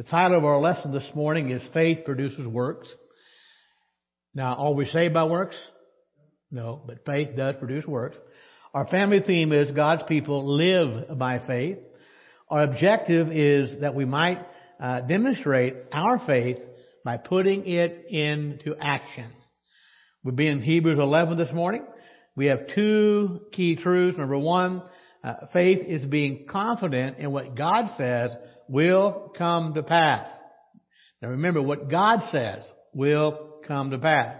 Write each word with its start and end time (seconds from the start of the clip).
The 0.00 0.06
title 0.06 0.38
of 0.38 0.46
our 0.46 0.58
lesson 0.58 0.92
this 0.92 1.10
morning 1.14 1.50
is 1.50 1.60
Faith 1.74 2.06
Produces 2.06 2.46
Works. 2.46 2.88
Now, 4.34 4.54
are 4.54 4.72
we 4.72 4.86
saved 4.86 5.12
by 5.12 5.24
works? 5.24 5.56
No, 6.50 6.80
but 6.86 7.04
faith 7.04 7.36
does 7.36 7.56
produce 7.56 7.84
works. 7.84 8.16
Our 8.72 8.86
family 8.86 9.20
theme 9.20 9.52
is 9.52 9.70
God's 9.72 10.04
people 10.04 10.56
live 10.56 11.18
by 11.18 11.46
faith. 11.46 11.80
Our 12.48 12.62
objective 12.62 13.30
is 13.30 13.82
that 13.82 13.94
we 13.94 14.06
might 14.06 14.38
uh, 14.82 15.02
demonstrate 15.02 15.74
our 15.92 16.18
faith 16.26 16.56
by 17.04 17.18
putting 17.18 17.66
it 17.66 18.06
into 18.08 18.74
action. 18.80 19.30
We'll 20.24 20.34
be 20.34 20.48
in 20.48 20.62
Hebrews 20.62 20.98
11 20.98 21.36
this 21.36 21.52
morning. 21.52 21.84
We 22.34 22.46
have 22.46 22.68
two 22.74 23.42
key 23.52 23.76
truths. 23.76 24.16
Number 24.16 24.38
one, 24.38 24.82
uh, 25.22 25.46
faith 25.52 25.80
is 25.86 26.04
being 26.06 26.46
confident 26.48 27.18
in 27.18 27.30
what 27.30 27.54
God 27.54 27.86
says 27.96 28.34
will 28.68 29.32
come 29.36 29.74
to 29.74 29.82
pass. 29.82 30.28
Now 31.20 31.28
remember, 31.28 31.60
what 31.60 31.90
God 31.90 32.20
says 32.30 32.64
will 32.94 33.60
come 33.66 33.90
to 33.90 33.98
pass. 33.98 34.36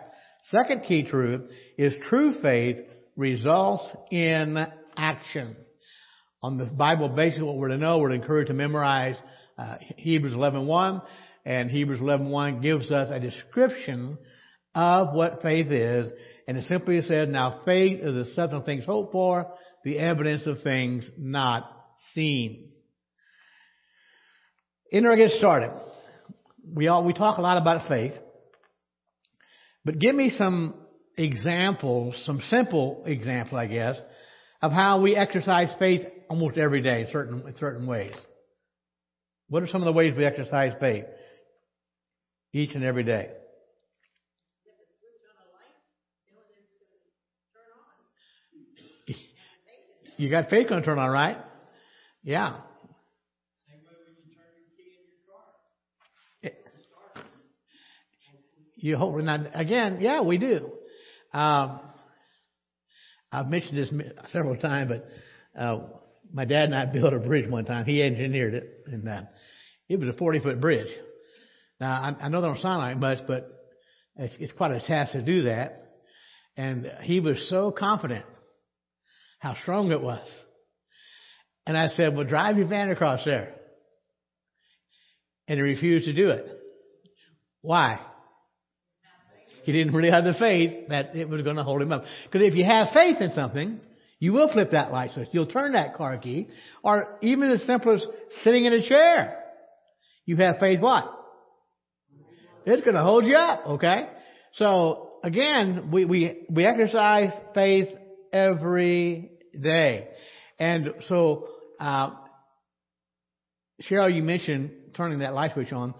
Second 0.50 0.84
key 0.84 1.04
truth 1.04 1.50
is 1.76 1.94
true 2.08 2.40
faith 2.40 2.78
results 3.16 3.84
in 4.10 4.56
action. 4.96 5.56
On 6.42 6.56
the 6.56 6.64
Bible 6.64 7.10
basis, 7.10 7.42
what 7.42 7.56
we're 7.56 7.68
to 7.68 7.76
know, 7.76 7.98
we're 7.98 8.12
encouraged 8.12 8.48
to 8.48 8.54
memorize 8.54 9.16
uh, 9.58 9.76
Hebrews 9.96 10.32
11.1, 10.32 11.02
and 11.44 11.70
Hebrews 11.70 12.00
11.1 12.00 12.62
gives 12.62 12.90
us 12.90 13.08
a 13.10 13.20
description 13.20 14.16
of 14.74 15.12
what 15.12 15.42
faith 15.42 15.70
is, 15.70 16.10
and 16.48 16.56
it 16.56 16.64
simply 16.64 17.02
says, 17.02 17.28
now 17.28 17.60
faith 17.66 18.00
is 18.00 18.14
the 18.14 18.24
substance 18.34 18.60
of 18.60 18.64
things 18.64 18.86
hoped 18.86 19.12
for, 19.12 19.52
the 19.84 19.98
evidence 19.98 20.46
of 20.46 20.62
things 20.62 21.08
not 21.16 21.70
seen. 22.14 22.70
In 24.90 25.06
order 25.06 25.22
to 25.22 25.28
get 25.28 25.38
started, 25.38 25.70
we 26.74 26.88
all, 26.88 27.04
we 27.04 27.12
talk 27.12 27.38
a 27.38 27.42
lot 27.42 27.60
about 27.60 27.88
faith, 27.88 28.12
but 29.84 29.98
give 29.98 30.14
me 30.14 30.30
some 30.30 30.74
examples, 31.16 32.20
some 32.26 32.40
simple 32.48 33.02
examples, 33.06 33.58
I 33.58 33.66
guess, 33.66 33.96
of 34.60 34.72
how 34.72 35.00
we 35.00 35.16
exercise 35.16 35.68
faith 35.78 36.02
almost 36.28 36.58
every 36.58 36.82
day 36.82 37.02
in 37.02 37.08
certain, 37.12 37.46
in 37.46 37.56
certain 37.56 37.86
ways. 37.86 38.14
What 39.48 39.62
are 39.62 39.68
some 39.68 39.82
of 39.82 39.86
the 39.86 39.92
ways 39.92 40.14
we 40.16 40.24
exercise 40.24 40.72
faith 40.80 41.04
each 42.52 42.74
and 42.74 42.84
every 42.84 43.04
day? 43.04 43.30
You 50.20 50.28
got 50.28 50.50
faith 50.50 50.68
going 50.68 50.82
to 50.82 50.86
turn 50.86 50.98
on, 50.98 51.08
right? 51.08 51.38
Yeah. 52.22 52.56
You 58.76 58.98
hope 58.98 59.16
not 59.16 59.46
again. 59.54 59.98
Yeah, 60.00 60.20
we 60.20 60.36
do. 60.36 60.72
Um, 61.32 61.80
I've 63.32 63.48
mentioned 63.48 63.78
this 63.78 63.88
several 64.30 64.56
times, 64.56 64.90
but 64.90 65.58
uh, 65.58 65.80
my 66.30 66.44
dad 66.44 66.64
and 66.64 66.74
I 66.74 66.84
built 66.84 67.14
a 67.14 67.18
bridge 67.18 67.48
one 67.48 67.64
time. 67.64 67.86
He 67.86 68.02
engineered 68.02 68.52
it, 68.52 68.84
and 68.86 69.08
uh, 69.08 69.22
it 69.88 69.98
was 69.98 70.08
a 70.10 70.18
40 70.18 70.40
foot 70.40 70.60
bridge. 70.60 70.88
Now 71.80 71.92
I, 71.92 72.24
I 72.24 72.28
know 72.28 72.42
that 72.42 72.46
don't 72.46 72.58
sound 72.58 72.78
like 72.78 72.98
much, 72.98 73.26
but 73.26 73.50
it's, 74.16 74.36
it's 74.38 74.52
quite 74.52 74.72
a 74.72 74.80
task 74.80 75.12
to 75.12 75.22
do 75.22 75.44
that. 75.44 75.94
And 76.58 76.90
he 77.02 77.20
was 77.20 77.48
so 77.48 77.70
confident 77.70 78.26
how 79.40 79.56
strong 79.62 79.90
it 79.90 80.00
was. 80.00 80.26
And 81.66 81.76
I 81.76 81.88
said, 81.88 82.14
well, 82.14 82.24
drive 82.24 82.56
your 82.56 82.68
van 82.68 82.90
across 82.90 83.24
there. 83.24 83.54
And 85.48 85.58
he 85.58 85.62
refused 85.62 86.06
to 86.06 86.12
do 86.12 86.30
it. 86.30 86.46
Why? 87.62 88.00
He 89.64 89.72
didn't 89.72 89.94
really 89.94 90.10
have 90.10 90.24
the 90.24 90.34
faith 90.34 90.88
that 90.88 91.16
it 91.16 91.28
was 91.28 91.42
going 91.42 91.56
to 91.56 91.62
hold 91.62 91.82
him 91.82 91.90
up. 91.90 92.04
Because 92.24 92.46
if 92.46 92.54
you 92.54 92.64
have 92.64 92.88
faith 92.94 93.16
in 93.20 93.32
something, 93.34 93.80
you 94.18 94.32
will 94.32 94.52
flip 94.52 94.70
that 94.72 94.92
light 94.92 95.12
switch. 95.12 95.28
You'll 95.32 95.46
turn 95.46 95.72
that 95.72 95.96
car 95.96 96.18
key. 96.18 96.48
Or 96.82 97.18
even 97.22 97.50
as 97.50 97.62
simple 97.64 97.94
as 97.94 98.06
sitting 98.44 98.66
in 98.66 98.72
a 98.72 98.86
chair. 98.86 99.42
You 100.26 100.36
have 100.36 100.58
faith 100.60 100.80
what? 100.80 101.10
It's 102.66 102.82
going 102.82 102.94
to 102.94 103.02
hold 103.02 103.26
you 103.26 103.36
up, 103.36 103.66
okay? 103.66 104.08
So, 104.54 105.12
again, 105.24 105.90
we, 105.90 106.04
we, 106.04 106.42
we 106.50 106.66
exercise 106.66 107.30
faith 107.54 107.88
every 108.32 109.30
day. 109.58 110.08
And 110.58 110.90
so, 111.08 111.48
uh, 111.78 112.10
Cheryl, 113.82 114.14
you 114.14 114.22
mentioned 114.22 114.72
turning 114.96 115.20
that 115.20 115.32
light 115.32 115.52
switch 115.54 115.72
on, 115.72 115.94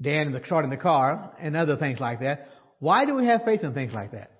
Dan, 0.00 0.38
starting 0.46 0.70
the 0.70 0.76
car, 0.76 1.34
and 1.40 1.56
other 1.56 1.76
things 1.76 2.00
like 2.00 2.20
that. 2.20 2.46
Why 2.78 3.04
do 3.04 3.14
we 3.14 3.26
have 3.26 3.42
faith 3.44 3.62
in 3.62 3.74
things 3.74 3.92
like 3.92 4.12
that? 4.12 4.30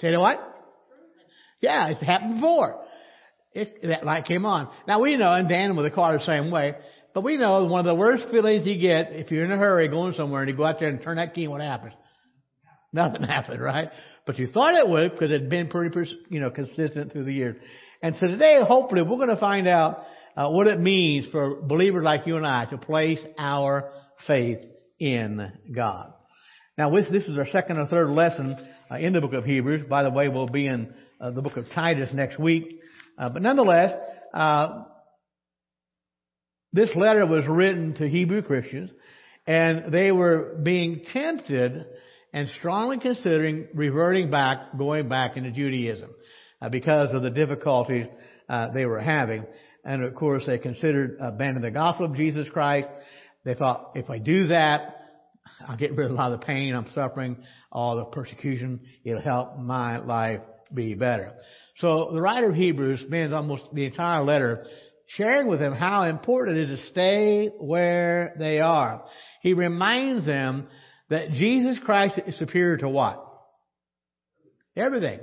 Say 0.00 0.16
what? 0.16 0.38
Yeah, 1.60 1.88
it's 1.88 2.04
happened 2.04 2.36
before. 2.36 2.84
It's, 3.52 3.70
that 3.86 4.04
light 4.04 4.24
came 4.24 4.44
on. 4.44 4.68
Now 4.88 5.00
we 5.00 5.16
know, 5.16 5.32
and 5.32 5.48
Dan 5.48 5.76
with 5.76 5.84
the 5.84 5.94
car 5.94 6.18
the 6.18 6.24
same 6.24 6.50
way, 6.50 6.74
but 7.14 7.22
we 7.22 7.36
know 7.36 7.64
one 7.66 7.80
of 7.80 7.86
the 7.86 7.94
worst 7.94 8.28
feelings 8.30 8.66
you 8.66 8.80
get 8.80 9.12
if 9.12 9.30
you're 9.30 9.44
in 9.44 9.52
a 9.52 9.58
hurry 9.58 9.88
going 9.88 10.14
somewhere 10.14 10.42
and 10.42 10.50
you 10.50 10.56
go 10.56 10.64
out 10.64 10.80
there 10.80 10.88
and 10.88 11.02
turn 11.02 11.16
that 11.16 11.34
key 11.34 11.44
and 11.44 11.52
what 11.52 11.60
happens? 11.60 11.92
Nothing 12.92 13.22
happened, 13.28 13.60
right? 13.60 13.88
But 14.26 14.38
you 14.38 14.48
thought 14.48 14.74
it 14.74 14.88
would 14.88 15.12
because 15.12 15.30
it 15.30 15.40
had 15.40 15.50
been 15.50 15.68
pretty, 15.68 16.10
you 16.28 16.40
know, 16.40 16.50
consistent 16.50 17.12
through 17.12 17.24
the 17.24 17.32
years. 17.32 17.56
And 18.02 18.14
so 18.16 18.26
today, 18.26 18.58
hopefully, 18.62 19.02
we're 19.02 19.16
going 19.16 19.28
to 19.28 19.36
find 19.36 19.66
out 19.66 20.04
uh, 20.36 20.48
what 20.48 20.66
it 20.66 20.78
means 20.78 21.26
for 21.30 21.60
believers 21.62 22.02
like 22.04 22.26
you 22.26 22.36
and 22.36 22.46
I 22.46 22.66
to 22.66 22.78
place 22.78 23.20
our 23.38 23.90
faith 24.26 24.58
in 24.98 25.52
God. 25.74 26.12
Now, 26.78 26.90
this, 26.90 27.06
this 27.10 27.24
is 27.24 27.36
our 27.36 27.46
second 27.48 27.78
or 27.78 27.86
third 27.86 28.10
lesson 28.10 28.56
uh, 28.90 28.96
in 28.96 29.12
the 29.12 29.20
book 29.20 29.34
of 29.34 29.44
Hebrews. 29.44 29.82
By 29.88 30.04
the 30.04 30.10
way, 30.10 30.28
we'll 30.28 30.48
be 30.48 30.66
in 30.66 30.94
uh, 31.20 31.30
the 31.32 31.42
book 31.42 31.56
of 31.56 31.66
Titus 31.74 32.10
next 32.14 32.38
week. 32.38 32.80
Uh, 33.18 33.28
but 33.28 33.42
nonetheless, 33.42 33.92
uh, 34.32 34.84
this 36.72 36.90
letter 36.96 37.26
was 37.26 37.46
written 37.46 37.94
to 37.94 38.08
Hebrew 38.08 38.42
Christians, 38.42 38.90
and 39.46 39.92
they 39.92 40.12
were 40.12 40.58
being 40.62 41.04
tempted 41.12 41.84
and 42.32 42.48
strongly 42.58 42.98
considering 42.98 43.68
reverting 43.74 44.30
back, 44.30 44.76
going 44.76 45.08
back 45.08 45.36
into 45.36 45.50
Judaism, 45.50 46.10
uh, 46.60 46.68
because 46.68 47.14
of 47.14 47.22
the 47.22 47.30
difficulties 47.30 48.06
uh, 48.48 48.72
they 48.72 48.86
were 48.86 49.00
having. 49.00 49.44
And 49.84 50.04
of 50.04 50.14
course, 50.14 50.44
they 50.46 50.58
considered 50.58 51.18
abandoning 51.20 51.62
the 51.62 51.70
gospel 51.70 52.06
of 52.06 52.14
Jesus 52.14 52.48
Christ. 52.48 52.88
They 53.44 53.54
thought, 53.54 53.92
if 53.94 54.08
I 54.08 54.18
do 54.18 54.48
that, 54.48 54.96
I'll 55.66 55.76
get 55.76 55.96
rid 55.96 56.06
of 56.06 56.12
a 56.12 56.14
lot 56.14 56.32
of 56.32 56.40
the 56.40 56.46
pain 56.46 56.74
I'm 56.74 56.90
suffering, 56.94 57.36
all 57.70 57.96
the 57.96 58.04
persecution. 58.04 58.80
It'll 59.04 59.22
help 59.22 59.58
my 59.58 59.98
life 59.98 60.40
be 60.72 60.94
better. 60.94 61.34
So 61.78 62.10
the 62.12 62.20
writer 62.20 62.50
of 62.50 62.54
Hebrews 62.54 63.00
spends 63.06 63.32
almost 63.32 63.64
the 63.72 63.86
entire 63.86 64.22
letter 64.22 64.66
sharing 65.06 65.48
with 65.48 65.58
them 65.58 65.74
how 65.74 66.04
important 66.04 66.58
it 66.58 66.70
is 66.70 66.80
to 66.80 66.86
stay 66.86 67.48
where 67.58 68.34
they 68.38 68.60
are. 68.60 69.04
He 69.42 69.52
reminds 69.52 70.26
them 70.26 70.68
that 71.12 71.32
Jesus 71.32 71.78
Christ 71.84 72.18
is 72.26 72.38
superior 72.38 72.78
to 72.78 72.88
what? 72.88 73.22
Everything. 74.74 75.20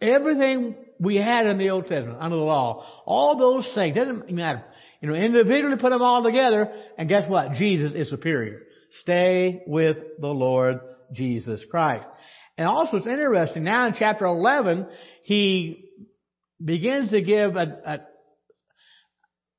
Everything 0.00 0.76
we 0.98 1.16
had 1.16 1.46
in 1.46 1.58
the 1.58 1.70
Old 1.70 1.86
Testament 1.86 2.18
under 2.20 2.36
the 2.36 2.42
law. 2.42 2.86
All 3.04 3.38
those 3.38 3.70
things. 3.74 3.94
Doesn't 3.94 4.30
matter. 4.30 4.64
You 5.00 5.08
know, 5.08 5.14
individually 5.14 5.76
put 5.78 5.90
them 5.90 6.00
all 6.00 6.22
together 6.22 6.72
and 6.96 7.08
guess 7.08 7.28
what? 7.28 7.52
Jesus 7.52 7.92
is 7.94 8.08
superior. 8.08 8.62
Stay 9.02 9.62
with 9.66 9.98
the 10.18 10.28
Lord 10.28 10.80
Jesus 11.12 11.62
Christ. 11.70 12.06
And 12.56 12.66
also 12.66 12.96
it's 12.96 13.06
interesting, 13.06 13.64
now 13.64 13.88
in 13.88 13.94
chapter 13.98 14.24
11, 14.24 14.86
he 15.22 15.90
begins 16.64 17.10
to 17.10 17.20
give 17.20 17.56
a, 17.56 17.78
a 17.84 17.98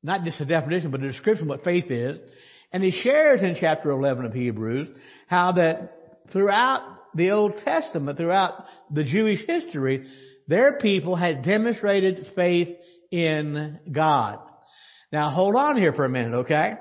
not 0.02 0.24
just 0.24 0.42
a 0.42 0.46
definition, 0.46 0.90
but 0.90 1.04
a 1.04 1.12
description 1.12 1.44
of 1.44 1.50
what 1.50 1.64
faith 1.64 1.92
is. 1.92 2.18
And 2.78 2.84
he 2.84 2.92
shares 2.92 3.42
in 3.42 3.58
chapter 3.60 3.90
11 3.90 4.26
of 4.26 4.34
Hebrews 4.34 4.88
how 5.26 5.54
that 5.54 5.98
throughout 6.32 6.84
the 7.16 7.32
Old 7.32 7.58
Testament, 7.66 8.20
throughout 8.20 8.66
the 8.92 9.04
Jewish 9.04 9.40
history, 9.48 10.06
their 10.48 10.78
people 10.78 11.16
had 11.16 11.44
demonstrated 11.44 12.28
faith 12.36 12.68
in 13.10 13.80
God. 13.92 14.38
Now 15.12 15.32
hold 15.32 15.56
on 15.56 15.76
here 15.76 15.92
for 15.92 16.06
a 16.06 16.10
minute, 16.10 16.36
okay? 16.42 16.76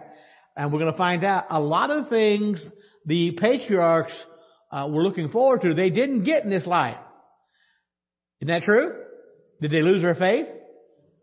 And 0.55 0.71
we're 0.71 0.81
going 0.81 0.93
to 0.93 0.99
find 0.99 1.25
out 1.25 1.47
a 1.49 1.61
lot 1.61 1.89
of 1.91 2.11
things 2.11 2.63
the 3.07 3.31
patriarchs 3.41 4.13
uh, 4.71 4.87
were 4.91 5.03
looking 5.03 5.31
forward 5.31 5.63
to, 5.63 5.73
they 5.73 5.89
didn't 5.89 6.25
get 6.25 6.45
in 6.45 6.51
this 6.51 6.67
life. 6.67 6.99
Isn't 8.43 8.53
that 8.53 8.65
true? 8.65 8.97
Did 9.63 9.71
they 9.71 9.81
lose 9.81 10.03
their 10.03 10.15
faith? 10.15 10.49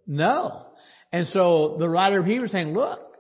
No. 0.07 0.65
And 1.11 1.27
so 1.27 1.75
the 1.77 1.87
writer 1.87 2.21
of 2.21 2.25
Hebrews 2.25 2.51
saying, 2.51 2.73
look, 2.73 3.12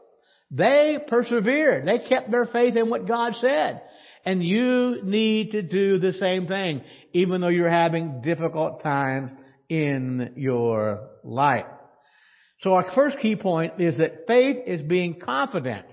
they 0.53 0.99
persevered. 1.07 1.85
They 1.85 1.99
kept 1.99 2.29
their 2.29 2.45
faith 2.45 2.75
in 2.75 2.89
what 2.89 3.07
God 3.07 3.33
said. 3.41 3.81
And 4.23 4.41
you 4.41 4.99
need 5.03 5.51
to 5.51 5.63
do 5.63 5.97
the 5.97 6.13
same 6.13 6.47
thing, 6.47 6.83
even 7.11 7.41
though 7.41 7.49
you're 7.49 7.69
having 7.69 8.21
difficult 8.21 8.83
times 8.83 9.31
in 9.67 10.33
your 10.37 11.09
life. 11.23 11.65
So 12.61 12.73
our 12.73 12.85
first 12.93 13.17
key 13.19 13.35
point 13.35 13.81
is 13.81 13.97
that 13.97 14.27
faith 14.27 14.57
is 14.65 14.81
being 14.81 15.19
confident 15.19 15.87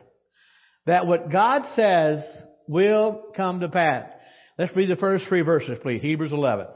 that 0.86 1.06
what 1.06 1.32
God 1.32 1.62
says 1.74 2.24
will 2.68 3.32
come 3.34 3.60
to 3.60 3.68
pass. 3.68 4.06
Let's 4.58 4.76
read 4.76 4.90
the 4.90 4.96
first 4.96 5.24
three 5.26 5.40
verses, 5.40 5.78
please. 5.82 6.02
Hebrews 6.02 6.32
11. 6.32 6.66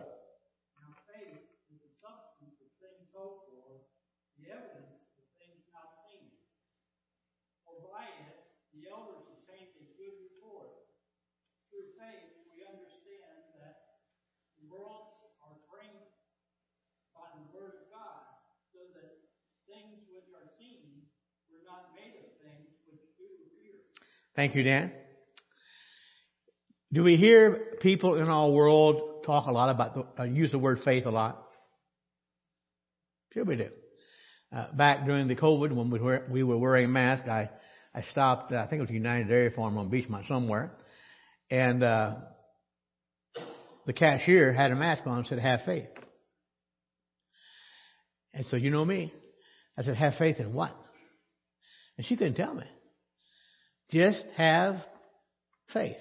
Thank 24.37 24.57
you, 24.57 24.65
Dan. 24.65 24.91
Do 26.93 27.03
we 27.03 27.17
hear 27.17 27.77
people 27.81 28.17
in 28.17 28.29
our 28.29 28.51
world 28.51 29.25
talk 29.25 29.47
a 29.47 29.53
lot 29.53 29.69
about 29.69 29.95
the, 29.95 30.23
uh, 30.23 30.25
use 30.25 30.51
the 30.51 30.59
word 30.59 30.81
faith 30.85 31.07
a 31.07 31.11
lot? 31.11 31.41
Sure 33.33 33.45
we 33.45 33.57
do. 33.57 33.69
Uh, 34.55 34.73
back 34.73 35.07
during 35.07 35.29
the 35.29 35.37
COVID 35.37 35.73
when 35.73 35.91
we 35.91 35.99
were, 35.99 36.25
we 36.31 36.43
were 36.43 36.59
wearing 36.59 36.93
masks, 36.93 37.29
I, 37.29 37.51
I 37.95 38.03
stopped, 38.13 38.53
I 38.53 38.67
think 38.67 38.79
it 38.79 38.83
was 38.83 38.91
United 38.91 39.29
Dairy 39.29 39.51
Farm 39.51 39.79
on 39.79 39.91
Beechmont 39.91 40.29
somewhere, 40.29 40.73
and, 41.51 41.83
uh, 41.83 42.15
the 43.87 43.93
cashier 43.93 44.53
had 44.53 44.71
a 44.71 44.77
mask 44.77 45.07
on 45.07 45.19
and 45.19 45.27
said, 45.27 45.39
have 45.39 45.61
faith. 45.67 45.89
And 48.33 48.47
so 48.47 48.57
you 48.57 48.71
know 48.71 48.85
me. 48.85 49.13
I 49.77 49.83
said, 49.83 49.97
have 49.97 50.15
faith 50.15 50.39
in 50.39 50.55
what? 50.55 50.75
And 51.97 52.07
she 52.07 52.17
couldn't 52.17 52.35
tell 52.35 52.55
me. 52.55 52.65
Just 53.91 54.25
have 54.37 54.77
faith. 55.73 55.97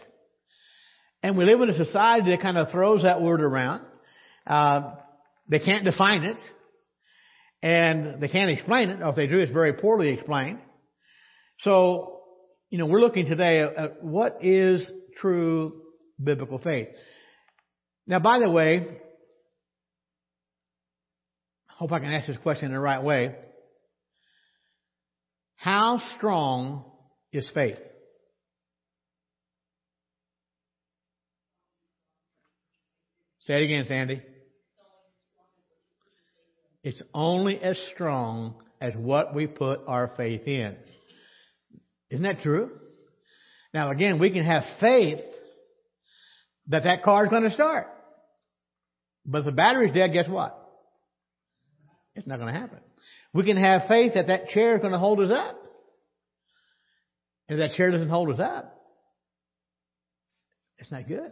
And 1.21 1.37
we 1.37 1.45
live 1.45 1.61
in 1.61 1.69
a 1.69 1.85
society 1.85 2.31
that 2.31 2.41
kind 2.41 2.57
of 2.57 2.71
throws 2.71 3.03
that 3.03 3.21
word 3.21 3.41
around. 3.41 3.85
Uh, 4.45 4.95
they 5.47 5.59
can't 5.59 5.85
define 5.85 6.23
it. 6.23 6.37
And 7.61 8.21
they 8.21 8.27
can't 8.27 8.51
explain 8.51 8.89
it, 8.89 9.01
or 9.01 9.09
if 9.09 9.15
they 9.15 9.27
do, 9.27 9.39
it's 9.39 9.51
very 9.51 9.71
poorly 9.71 10.09
explained. 10.09 10.59
So, 11.59 12.19
you 12.69 12.77
know, 12.77 12.87
we're 12.87 12.99
looking 12.99 13.25
today 13.25 13.61
at 13.61 14.03
what 14.03 14.43
is 14.43 14.91
true 15.15 15.81
biblical 16.21 16.57
faith. 16.57 16.89
Now, 18.05 18.19
by 18.19 18.39
the 18.39 18.49
way, 18.49 18.85
I 21.69 21.73
hope 21.73 21.93
I 21.93 21.99
can 21.99 22.11
ask 22.11 22.27
this 22.27 22.35
question 22.35 22.65
in 22.65 22.73
the 22.73 22.79
right 22.79 23.01
way. 23.01 23.33
How 25.63 26.01
strong 26.17 26.83
is 27.31 27.49
faith. 27.53 27.77
Say 33.39 33.53
it 33.53 33.63
again, 33.63 33.85
Sandy. 33.87 34.21
It's 36.83 37.01
only 37.13 37.61
as 37.61 37.79
strong 37.93 38.55
as 38.81 38.93
what 38.93 39.33
we 39.33 39.47
put 39.47 39.79
our 39.87 40.11
faith 40.17 40.45
in. 40.47 40.75
Isn't 42.09 42.23
that 42.23 42.41
true? 42.41 42.69
Now 43.73 43.89
again, 43.89 44.19
we 44.19 44.31
can 44.31 44.43
have 44.43 44.63
faith 44.81 45.23
that 46.67 46.83
that 46.83 47.03
car 47.03 47.23
is 47.23 47.29
going 47.29 47.43
to 47.43 47.51
start. 47.51 47.87
But 49.25 49.39
if 49.39 49.45
the 49.45 49.53
battery's 49.53 49.93
dead, 49.93 50.11
guess 50.11 50.27
what? 50.27 50.59
It's 52.15 52.27
not 52.27 52.37
going 52.37 52.53
to 52.53 52.59
happen. 52.59 52.79
We 53.33 53.43
can 53.43 53.57
have 53.57 53.83
faith 53.87 54.13
that 54.13 54.27
that 54.27 54.49
chair 54.49 54.75
is 54.75 54.81
going 54.81 54.93
to 54.93 54.99
hold 54.99 55.19
us 55.19 55.31
up. 55.31 55.59
And 57.49 57.59
if 57.59 57.69
that 57.69 57.75
chair 57.75 57.91
doesn't 57.91 58.09
hold 58.09 58.29
us 58.31 58.39
up, 58.39 58.73
it's 60.77 60.91
not 60.91 61.07
good. 61.07 61.31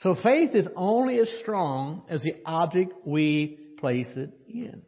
So 0.00 0.14
faith 0.22 0.50
is 0.54 0.68
only 0.76 1.18
as 1.18 1.28
strong 1.42 2.04
as 2.08 2.22
the 2.22 2.34
object 2.44 2.92
we 3.04 3.74
place 3.78 4.08
it 4.16 4.30
in. 4.48 4.82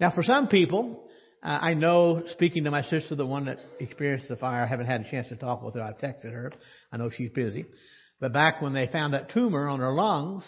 Now 0.00 0.10
for 0.10 0.22
some 0.22 0.48
people, 0.48 1.08
uh, 1.42 1.58
I 1.60 1.74
know 1.74 2.24
speaking 2.28 2.64
to 2.64 2.70
my 2.70 2.82
sister, 2.82 3.14
the 3.14 3.26
one 3.26 3.46
that 3.46 3.58
experienced 3.78 4.28
the 4.28 4.36
fire, 4.36 4.64
I 4.64 4.66
haven't 4.66 4.86
had 4.86 5.02
a 5.02 5.10
chance 5.10 5.28
to 5.28 5.36
talk 5.36 5.62
with 5.62 5.74
her. 5.74 5.82
I've 5.82 5.98
texted 5.98 6.32
her. 6.32 6.52
I 6.92 6.96
know 6.96 7.10
she's 7.10 7.30
busy. 7.30 7.66
But 8.20 8.32
back 8.32 8.60
when 8.60 8.72
they 8.72 8.88
found 8.88 9.14
that 9.14 9.30
tumor 9.30 9.68
on 9.68 9.80
her 9.80 9.92
lungs, 9.92 10.44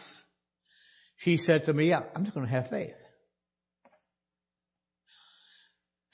she 1.19 1.37
said 1.37 1.67
to 1.67 1.73
me, 1.73 1.93
I'm 1.93 2.25
just 2.25 2.35
going 2.35 2.47
to 2.47 2.53
have 2.53 2.69
faith. 2.71 2.95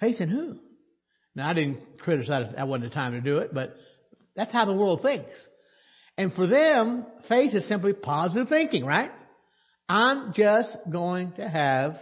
Faith 0.03 0.21
in 0.21 0.29
who? 0.29 0.57
Now, 1.37 1.49
I 1.49 1.55
didn't 1.55 2.01
criticize. 2.01 2.53
That 2.57 2.67
wasn't 2.67 2.91
the 2.91 2.95
time 2.95 3.13
to 3.13 3.21
do 3.21 3.39
it, 3.39 3.55
but 3.55 3.77
that's 4.35 4.53
how 4.53 4.65
the 4.65 4.75
world 4.75 5.01
thinks. 5.01 5.31
And 6.19 6.35
for 6.35 6.49
them, 6.49 7.07
faith 7.29 7.55
is 7.55 7.69
simply 7.69 7.93
positive 7.93 8.49
thinking, 8.49 8.85
right? 8.85 9.13
I'm 9.89 10.33
just 10.35 10.71
going 10.91 11.33
to 11.35 11.49
have 11.49 11.95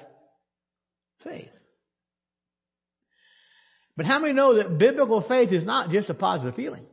faith. 1.22 1.50
But 3.98 4.06
how 4.06 4.18
many 4.18 4.32
know 4.32 4.54
that 4.54 4.78
biblical 4.78 5.20
faith 5.20 5.52
is 5.52 5.66
not 5.66 5.90
just 5.90 6.08
a 6.08 6.14
positive 6.14 6.54
feeling? 6.54 6.86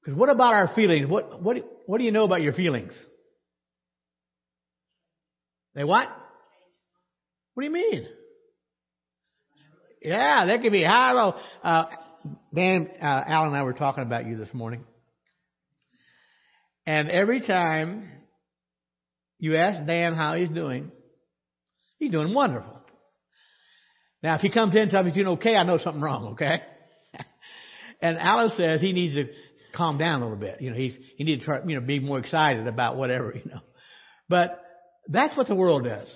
Because 0.00 0.18
what 0.18 0.30
about 0.30 0.54
our 0.54 0.74
feelings? 0.74 1.06
What, 1.06 1.42
what, 1.42 1.58
what 1.84 1.98
do 1.98 2.04
you 2.04 2.12
know 2.12 2.24
about 2.24 2.40
your 2.40 2.54
feelings? 2.54 2.94
They 5.74 5.84
what? 5.84 6.08
What 7.52 7.62
do 7.62 7.66
you 7.66 7.74
mean? 7.74 8.06
Yeah, 10.06 10.46
that 10.46 10.62
could 10.62 10.70
be 10.70 10.84
high 10.84 11.10
low. 11.14 11.34
Uh, 11.64 11.86
Dan, 12.54 12.88
uh, 13.02 13.24
Alan 13.26 13.48
and 13.48 13.56
I 13.56 13.64
were 13.64 13.72
talking 13.72 14.04
about 14.04 14.24
you 14.24 14.36
this 14.36 14.54
morning. 14.54 14.84
And 16.86 17.10
every 17.10 17.40
time 17.40 18.08
you 19.40 19.56
ask 19.56 19.84
Dan 19.84 20.14
how 20.14 20.36
he's 20.36 20.48
doing, 20.48 20.92
he's 21.98 22.12
doing 22.12 22.32
wonderful. 22.32 22.80
Now, 24.22 24.36
if 24.36 24.42
he 24.42 24.50
comes 24.52 24.76
in 24.76 24.82
and 24.82 24.90
tells 24.92 25.04
me 25.06 25.10
he's 25.10 25.16
doing 25.16 25.38
okay, 25.38 25.56
I 25.56 25.64
know 25.64 25.78
something 25.78 26.00
wrong, 26.00 26.34
okay? 26.34 26.62
and 28.00 28.16
Alan 28.16 28.52
says 28.56 28.80
he 28.80 28.92
needs 28.92 29.16
to 29.16 29.24
calm 29.74 29.98
down 29.98 30.22
a 30.22 30.24
little 30.24 30.38
bit. 30.38 30.60
You 30.60 30.70
know, 30.70 30.76
he's, 30.76 30.96
he 31.16 31.24
needs 31.24 31.40
to 31.40 31.46
try, 31.46 31.58
you 31.66 31.80
know, 31.80 31.84
be 31.84 31.98
more 31.98 32.20
excited 32.20 32.68
about 32.68 32.96
whatever, 32.96 33.34
you 33.44 33.50
know. 33.50 33.60
But 34.28 34.62
that's 35.08 35.36
what 35.36 35.48
the 35.48 35.56
world 35.56 35.82
does. 35.82 36.08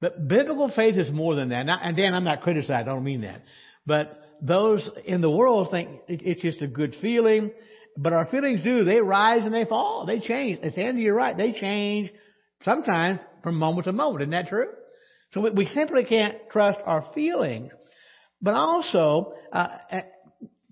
But 0.00 0.28
biblical 0.28 0.70
faith 0.74 0.96
is 0.96 1.10
more 1.10 1.34
than 1.34 1.50
that. 1.50 1.66
and 1.68 1.96
Dan, 1.96 2.14
I'm 2.14 2.24
not 2.24 2.42
criticizing. 2.42 2.74
I 2.74 2.82
don't 2.82 3.04
mean 3.04 3.20
that. 3.22 3.42
But 3.86 4.22
those 4.40 4.88
in 5.04 5.20
the 5.20 5.30
world 5.30 5.68
think 5.70 6.00
it's 6.08 6.40
just 6.40 6.62
a 6.62 6.66
good 6.66 6.96
feeling. 7.02 7.50
But 7.96 8.12
our 8.12 8.26
feelings 8.26 8.62
do. 8.62 8.84
They 8.84 9.00
rise 9.00 9.44
and 9.44 9.52
they 9.52 9.66
fall. 9.66 10.06
They 10.06 10.20
change. 10.20 10.60
As 10.62 10.76
Andy, 10.78 11.02
you're 11.02 11.14
right. 11.14 11.36
They 11.36 11.52
change 11.52 12.10
sometimes 12.64 13.20
from 13.42 13.56
moment 13.56 13.84
to 13.86 13.92
moment. 13.92 14.22
Isn't 14.22 14.30
that 14.30 14.48
true? 14.48 14.68
So 15.32 15.48
we 15.50 15.66
simply 15.74 16.04
can't 16.04 16.36
trust 16.50 16.78
our 16.84 17.10
feelings. 17.14 17.70
But 18.40 18.54
also, 18.54 19.34
uh, 19.52 19.68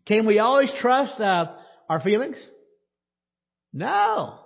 can 0.06 0.26
we 0.26 0.38
always 0.38 0.70
trust 0.80 1.20
uh, 1.20 1.52
our 1.88 2.00
feelings? 2.00 2.36
No. 3.72 4.38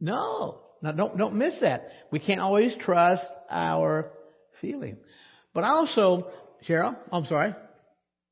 No. 0.00 0.62
Now 0.82 0.92
don't, 0.92 1.16
don't 1.16 1.34
miss 1.34 1.58
that. 1.60 1.88
We 2.10 2.18
can't 2.18 2.40
always 2.40 2.74
trust 2.80 3.24
our 3.50 4.12
feeling. 4.60 4.98
But 5.54 5.64
also, 5.64 6.28
Cheryl, 6.68 6.96
I'm 7.10 7.24
sorry. 7.26 7.54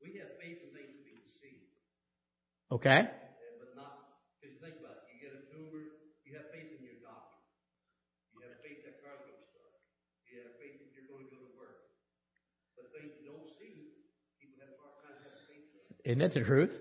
We 0.03 0.19
have 0.19 0.29
faith 0.37 0.61
in 0.61 0.69
things 0.69 0.93
to 0.93 1.01
be 1.01 1.17
deceived. 1.17 1.65
Okay. 2.71 3.01
But 3.01 3.71
not, 3.73 3.97
because 4.37 4.53
think 4.61 4.77
about 4.77 5.01
it. 5.01 5.09
You 5.09 5.17
get 5.25 5.33
a 5.33 5.41
tumor, 5.49 5.89
you 6.21 6.37
have 6.37 6.53
faith 6.53 6.69
in 6.69 6.85
your 6.85 7.01
doctor. 7.01 7.41
You 8.37 8.45
have 8.45 8.61
faith 8.61 8.85
that 8.85 9.01
car's 9.01 9.25
going 9.25 9.41
to 9.41 9.47
start. 9.49 9.73
You 10.29 10.45
have 10.45 10.53
faith 10.61 10.77
that 10.77 10.89
you're 10.93 11.09
going 11.09 11.25
to 11.25 11.33
go 11.33 11.41
to 11.41 11.53
work. 11.57 11.89
But 12.77 12.93
things 12.93 13.09
you 13.17 13.25
don't 13.25 13.49
see, 13.57 13.89
people 14.37 14.61
have 14.61 14.69
a 14.69 14.79
hard 14.85 14.95
time 15.01 15.17
having 15.17 15.45
faith 15.49 15.65
in. 15.73 15.83
Isn't 16.05 16.21
that 16.21 16.33
the 16.37 16.45
truth? 16.45 16.77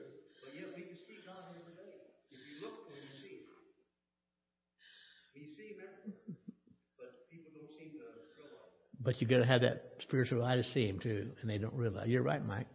But 9.05 9.21
you 9.21 9.27
got 9.27 9.39
to 9.39 9.47
have 9.47 9.61
that 9.61 9.85
spiritual 10.01 10.43
eye 10.43 10.57
to 10.57 10.65
see 10.73 10.89
him 10.89 10.99
too, 10.99 11.31
and 11.41 11.51
they 11.51 11.59
don't 11.59 11.75
realize. 11.75 12.09
You're 12.09 12.23
right, 12.23 12.45
Mike. 12.45 12.67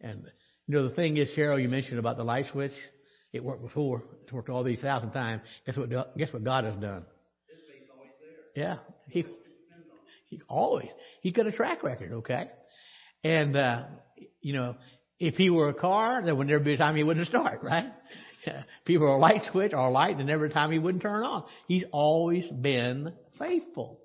And 0.00 0.24
you 0.66 0.74
know 0.74 0.88
the 0.88 0.94
thing 0.94 1.16
is, 1.16 1.28
Cheryl, 1.36 1.60
you 1.60 1.68
mentioned 1.68 1.98
about 1.98 2.18
the 2.18 2.24
light 2.24 2.46
switch. 2.52 2.72
It 3.32 3.42
worked 3.42 3.62
before. 3.62 4.02
It's 4.22 4.32
worked 4.32 4.50
all 4.50 4.62
these 4.62 4.80
thousand 4.80 5.12
times. 5.12 5.40
Guess 5.64 5.76
what? 5.78 6.18
Guess 6.18 6.32
what 6.32 6.44
God 6.44 6.64
has 6.64 6.74
done? 6.74 7.04
Always 7.96 8.10
there. 8.54 8.62
Yeah, 8.64 8.76
he 9.08 9.24
he 10.28 10.42
always 10.48 10.88
he's 11.22 11.32
got 11.32 11.46
a 11.46 11.52
track 11.52 11.82
record. 11.82 12.12
Okay, 12.12 12.50
and 13.24 13.56
uh, 13.56 13.84
you 14.42 14.52
know 14.52 14.76
if 15.18 15.36
he 15.36 15.48
were 15.48 15.68
a 15.70 15.74
car, 15.74 16.22
there 16.22 16.34
would 16.34 16.48
never 16.48 16.62
be 16.62 16.74
a 16.74 16.76
time 16.76 16.96
he 16.96 17.02
wouldn't 17.02 17.28
start. 17.28 17.62
Right? 17.62 17.86
if 18.86 19.02
are 19.02 19.18
light 19.18 19.42
switch 19.50 19.72
or 19.72 19.90
light, 19.90 20.18
and 20.18 20.30
every 20.30 20.50
time 20.50 20.72
he 20.72 20.78
wouldn't 20.78 21.02
turn 21.02 21.22
on. 21.22 21.44
He's 21.68 21.84
always 21.92 22.44
been 22.48 23.12
faithful. 23.38 24.00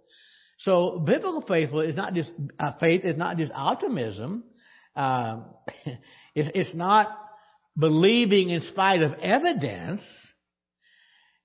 So 0.60 1.00
biblical 1.00 1.44
faith 1.48 1.70
is 1.74 1.96
not 1.96 2.14
just 2.14 2.32
uh, 2.60 2.74
faith 2.80 3.06
is 3.06 3.18
not 3.18 3.38
just 3.38 3.52
optimism. 3.54 4.44
Um, 4.96 5.46
it's, 6.36 6.50
it's 6.56 6.76
not 6.76 7.10
believing 7.78 8.50
in 8.50 8.62
spite 8.62 9.02
of 9.02 9.14
evidence. 9.22 10.02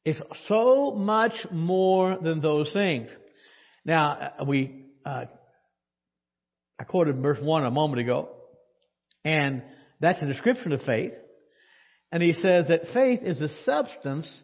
It's 0.04 0.20
so 0.46 0.92
much 0.92 1.32
more 1.52 2.18
than 2.20 2.40
those 2.40 2.72
things. 2.72 3.10
Now 3.84 4.32
uh, 4.40 4.44
we 4.44 4.86
uh, 5.04 5.26
I 6.80 6.84
quoted 6.84 7.20
verse 7.20 7.38
one 7.40 7.64
a 7.64 7.70
moment 7.70 8.00
ago, 8.00 8.30
and 9.24 9.62
that's 10.00 10.20
a 10.22 10.26
description 10.26 10.72
of 10.72 10.82
faith. 10.82 11.12
And 12.12 12.22
he 12.22 12.34
says 12.34 12.68
that 12.68 12.82
faith 12.92 13.20
is 13.22 13.38
the 13.38 13.48
substance 13.64 14.42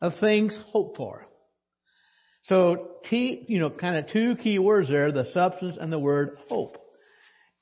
of 0.00 0.14
things 0.20 0.58
hoped 0.72 0.96
for. 0.96 1.26
So, 2.44 2.92
T, 3.08 3.44
you 3.46 3.60
know, 3.60 3.68
kind 3.68 3.96
of 3.96 4.10
two 4.10 4.36
key 4.36 4.58
words 4.58 4.88
there, 4.88 5.12
the 5.12 5.30
substance 5.32 5.76
and 5.78 5.92
the 5.92 5.98
word 5.98 6.38
hope. 6.48 6.78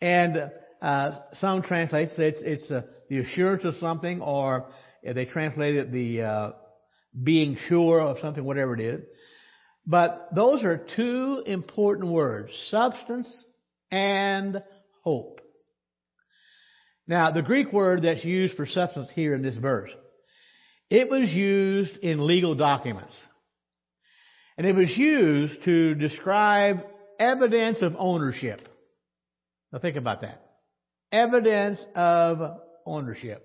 And 0.01 0.51
uh, 0.81 1.11
some 1.35 1.63
translates 1.63 2.13
it's, 2.19 2.41
it's 2.43 2.71
uh, 2.71 2.83
the 3.11 3.19
assurance 3.19 3.65
of 3.65 3.75
something, 3.75 4.21
or 4.21 4.71
they 5.03 5.25
translate 5.25 5.75
it 5.75 5.91
the 5.93 6.23
uh, 6.23 6.51
being 7.21 7.59
sure 7.67 8.01
of 8.01 8.19
something, 8.21 8.45
whatever 8.45 8.75
it 8.75 8.81
is. 8.81 9.05
But 9.85 10.29
those 10.35 10.63
are 10.65 10.87
two 10.95 11.43
important 11.47 12.13
words, 12.13 12.53
substance 12.71 13.29
and 13.91 14.63
hope. 15.03 15.38
Now, 17.09 17.31
the 17.31 17.41
Greek 17.41 17.73
word 17.73 18.03
that's 18.03 18.23
used 18.23 18.55
for 18.55 18.67
substance 18.67 19.09
here 19.15 19.35
in 19.35 19.43
this 19.43 19.57
verse, 19.57 19.91
it 20.91 21.09
was 21.09 21.31
used 21.31 21.97
in 21.97 22.27
legal 22.27 22.55
documents. 22.55 23.15
And 24.59 24.67
it 24.67 24.75
was 24.75 24.91
used 24.95 25.65
to 25.65 25.95
describe 25.95 26.81
evidence 27.19 27.79
of 27.81 27.95
ownership. 27.99 28.61
Now 29.73 29.79
think 29.79 29.97
about 29.97 30.21
that. 30.21 30.43
Evidence 31.11 31.83
of 31.95 32.59
ownership. 32.85 33.45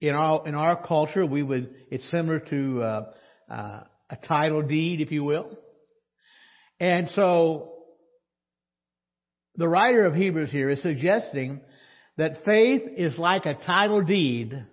In 0.00 0.14
our, 0.16 0.46
in 0.48 0.56
our 0.56 0.84
culture, 0.84 1.24
we 1.24 1.44
would, 1.44 1.72
it's 1.92 2.10
similar 2.10 2.40
to 2.40 2.82
uh, 2.82 3.12
uh, 3.48 3.84
a 4.10 4.16
title 4.26 4.62
deed, 4.62 5.00
if 5.00 5.12
you 5.12 5.22
will. 5.22 5.56
And 6.80 7.08
so, 7.10 7.68
the 9.54 9.68
writer 9.68 10.06
of 10.06 10.14
Hebrews 10.14 10.50
here 10.50 10.70
is 10.70 10.82
suggesting 10.82 11.60
that 12.16 12.44
faith 12.44 12.82
is 12.96 13.16
like 13.18 13.46
a 13.46 13.54
title 13.54 14.02
deed. 14.02 14.66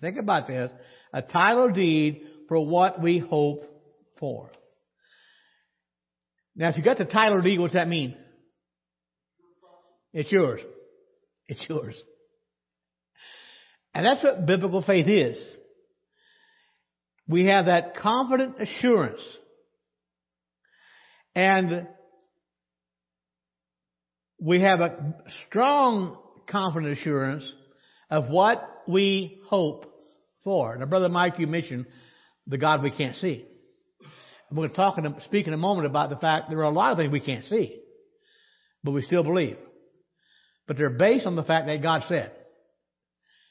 Think 0.00 0.18
about 0.18 0.46
this. 0.46 0.70
A 1.12 1.22
title 1.22 1.70
deed 1.70 2.22
for 2.48 2.64
what 2.64 3.00
we 3.00 3.18
hope 3.18 3.62
for. 4.18 4.50
Now, 6.54 6.70
if 6.70 6.76
you 6.76 6.82
got 6.82 6.98
the 6.98 7.04
title 7.04 7.42
deed, 7.42 7.60
what's 7.60 7.74
that 7.74 7.88
mean? 7.88 8.16
It's 10.12 10.32
yours. 10.32 10.60
It's 11.48 11.64
yours. 11.68 12.00
And 13.94 14.04
that's 14.04 14.24
what 14.24 14.46
biblical 14.46 14.82
faith 14.82 15.06
is. 15.06 15.38
We 17.28 17.46
have 17.46 17.66
that 17.66 17.96
confident 17.96 18.60
assurance. 18.60 19.20
And 21.34 21.86
we 24.40 24.62
have 24.62 24.80
a 24.80 25.14
strong 25.46 26.18
confident 26.46 26.98
assurance 26.98 27.50
of 28.10 28.28
what 28.28 28.82
we 28.86 29.40
hope 29.46 29.92
for. 30.44 30.76
Now, 30.76 30.86
Brother 30.86 31.08
Mike, 31.08 31.38
you 31.38 31.46
mentioned 31.46 31.86
the 32.46 32.58
God 32.58 32.82
we 32.82 32.90
can't 32.90 33.16
see. 33.16 33.44
We're 34.50 34.56
going 34.56 34.70
to 34.70 34.76
talk 34.76 34.98
and 34.98 35.16
speak 35.24 35.48
in 35.48 35.52
a 35.52 35.58
moment 35.58 35.86
about 35.86 36.10
the 36.10 36.16
fact 36.16 36.50
there 36.50 36.60
are 36.60 36.64
a 36.64 36.70
lot 36.70 36.92
of 36.92 36.98
things 36.98 37.10
we 37.10 37.20
can't 37.20 37.44
see, 37.44 37.80
but 38.84 38.92
we 38.92 39.02
still 39.02 39.24
believe. 39.24 39.56
But 40.68 40.76
they're 40.76 40.90
based 40.90 41.26
on 41.26 41.36
the 41.36 41.42
fact 41.42 41.66
that 41.66 41.82
God 41.82 42.04
said. 42.08 42.32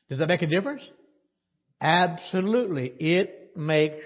Does 0.10 0.20
that 0.20 0.28
make 0.28 0.42
a 0.42 0.48
difference? 0.48 0.84
Absolutely. 1.82 2.94
It 3.00 3.52
makes 3.56 4.04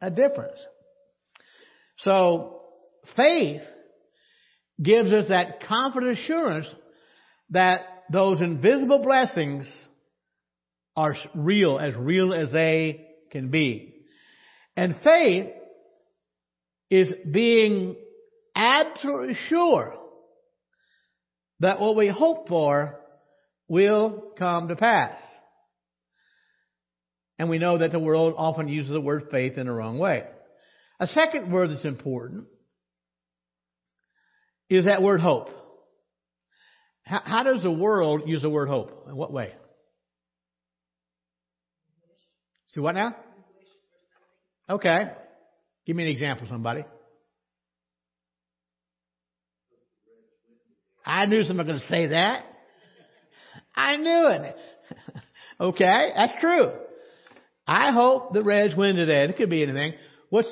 a 0.00 0.10
difference. 0.10 0.58
So, 1.98 2.62
faith 3.16 3.60
gives 4.82 5.12
us 5.12 5.26
that 5.28 5.62
confident 5.66 6.18
assurance 6.18 6.66
that 7.50 8.04
those 8.12 8.40
invisible 8.40 9.00
blessings 9.02 9.70
are 10.96 11.16
real, 11.34 11.78
as 11.78 11.94
real 11.94 12.34
as 12.34 12.52
they 12.52 13.06
can 13.30 13.50
be. 13.50 13.94
And 14.76 14.96
faith 15.04 15.52
is 16.90 17.10
being 17.30 17.96
absolutely 18.54 19.36
sure 19.48 19.94
that 21.60 21.80
what 21.80 21.96
we 21.96 22.08
hope 22.08 22.48
for 22.48 22.98
will 23.68 24.32
come 24.38 24.68
to 24.68 24.76
pass. 24.76 25.18
And 27.38 27.48
we 27.48 27.58
know 27.58 27.78
that 27.78 27.92
the 27.92 27.98
world 27.98 28.34
often 28.36 28.68
uses 28.68 28.92
the 28.92 29.00
word 29.00 29.28
faith 29.30 29.56
in 29.56 29.66
the 29.66 29.72
wrong 29.72 29.98
way. 29.98 30.24
A 30.98 31.06
second 31.06 31.50
word 31.50 31.70
that's 31.70 31.84
important 31.84 32.46
is 34.68 34.84
that 34.84 35.02
word 35.02 35.20
hope. 35.20 35.48
How, 37.10 37.22
how 37.24 37.42
does 37.42 37.64
the 37.64 37.72
world 37.72 38.22
use 38.26 38.42
the 38.42 38.48
word 38.48 38.68
hope? 38.68 39.06
In 39.08 39.16
what 39.16 39.32
way? 39.32 39.52
See 42.68 42.78
what 42.78 42.94
now? 42.94 43.16
Okay. 44.68 45.10
Give 45.86 45.96
me 45.96 46.04
an 46.04 46.10
example, 46.10 46.46
somebody. 46.48 46.84
I 51.04 51.26
knew 51.26 51.42
someone 51.42 51.66
was 51.66 51.80
going 51.80 51.80
to 51.80 51.88
say 51.88 52.06
that. 52.14 52.44
I 53.74 53.96
knew 53.96 54.28
it. 54.28 54.56
okay, 55.60 56.12
that's 56.14 56.34
true. 56.40 56.70
I 57.66 57.90
hope 57.90 58.34
the 58.34 58.44
Reds 58.44 58.76
win 58.76 58.94
today. 58.94 59.24
It 59.24 59.36
could 59.36 59.50
be 59.50 59.64
anything. 59.64 59.94
What's 60.28 60.48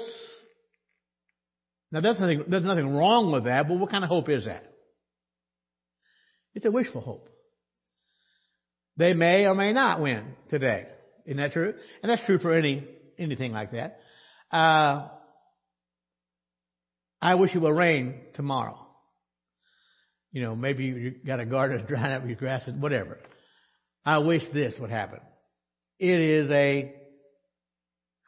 now? 1.92 2.00
There's 2.00 2.18
nothing. 2.18 2.44
There's 2.48 2.64
nothing 2.64 2.96
wrong 2.96 3.30
with 3.30 3.44
that. 3.44 3.68
But 3.68 3.78
what 3.78 3.90
kind 3.90 4.02
of 4.02 4.10
hope 4.10 4.28
is 4.28 4.46
that? 4.46 4.67
It's 6.54 6.66
a 6.66 6.70
wishful 6.70 7.00
hope. 7.00 7.28
They 8.96 9.14
may 9.14 9.46
or 9.46 9.54
may 9.54 9.72
not 9.72 10.02
win 10.02 10.24
today. 10.48 10.86
Isn't 11.24 11.36
that 11.36 11.52
true? 11.52 11.74
And 12.02 12.10
that's 12.10 12.24
true 12.26 12.38
for 12.38 12.54
any 12.54 12.86
anything 13.18 13.52
like 13.52 13.72
that. 13.72 14.00
Uh, 14.50 15.08
I 17.20 17.34
wish 17.34 17.54
it 17.54 17.58
would 17.58 17.76
rain 17.76 18.14
tomorrow. 18.34 18.78
You 20.32 20.42
know, 20.42 20.56
maybe 20.56 20.84
you 20.84 21.14
got 21.26 21.40
a 21.40 21.46
garden 21.46 21.84
drying 21.88 22.12
up 22.12 22.26
your 22.26 22.36
grass 22.36 22.62
and 22.66 22.82
whatever. 22.82 23.18
I 24.04 24.18
wish 24.18 24.42
this 24.52 24.74
would 24.80 24.90
happen. 24.90 25.20
It 25.98 26.20
is 26.20 26.50
a 26.50 26.94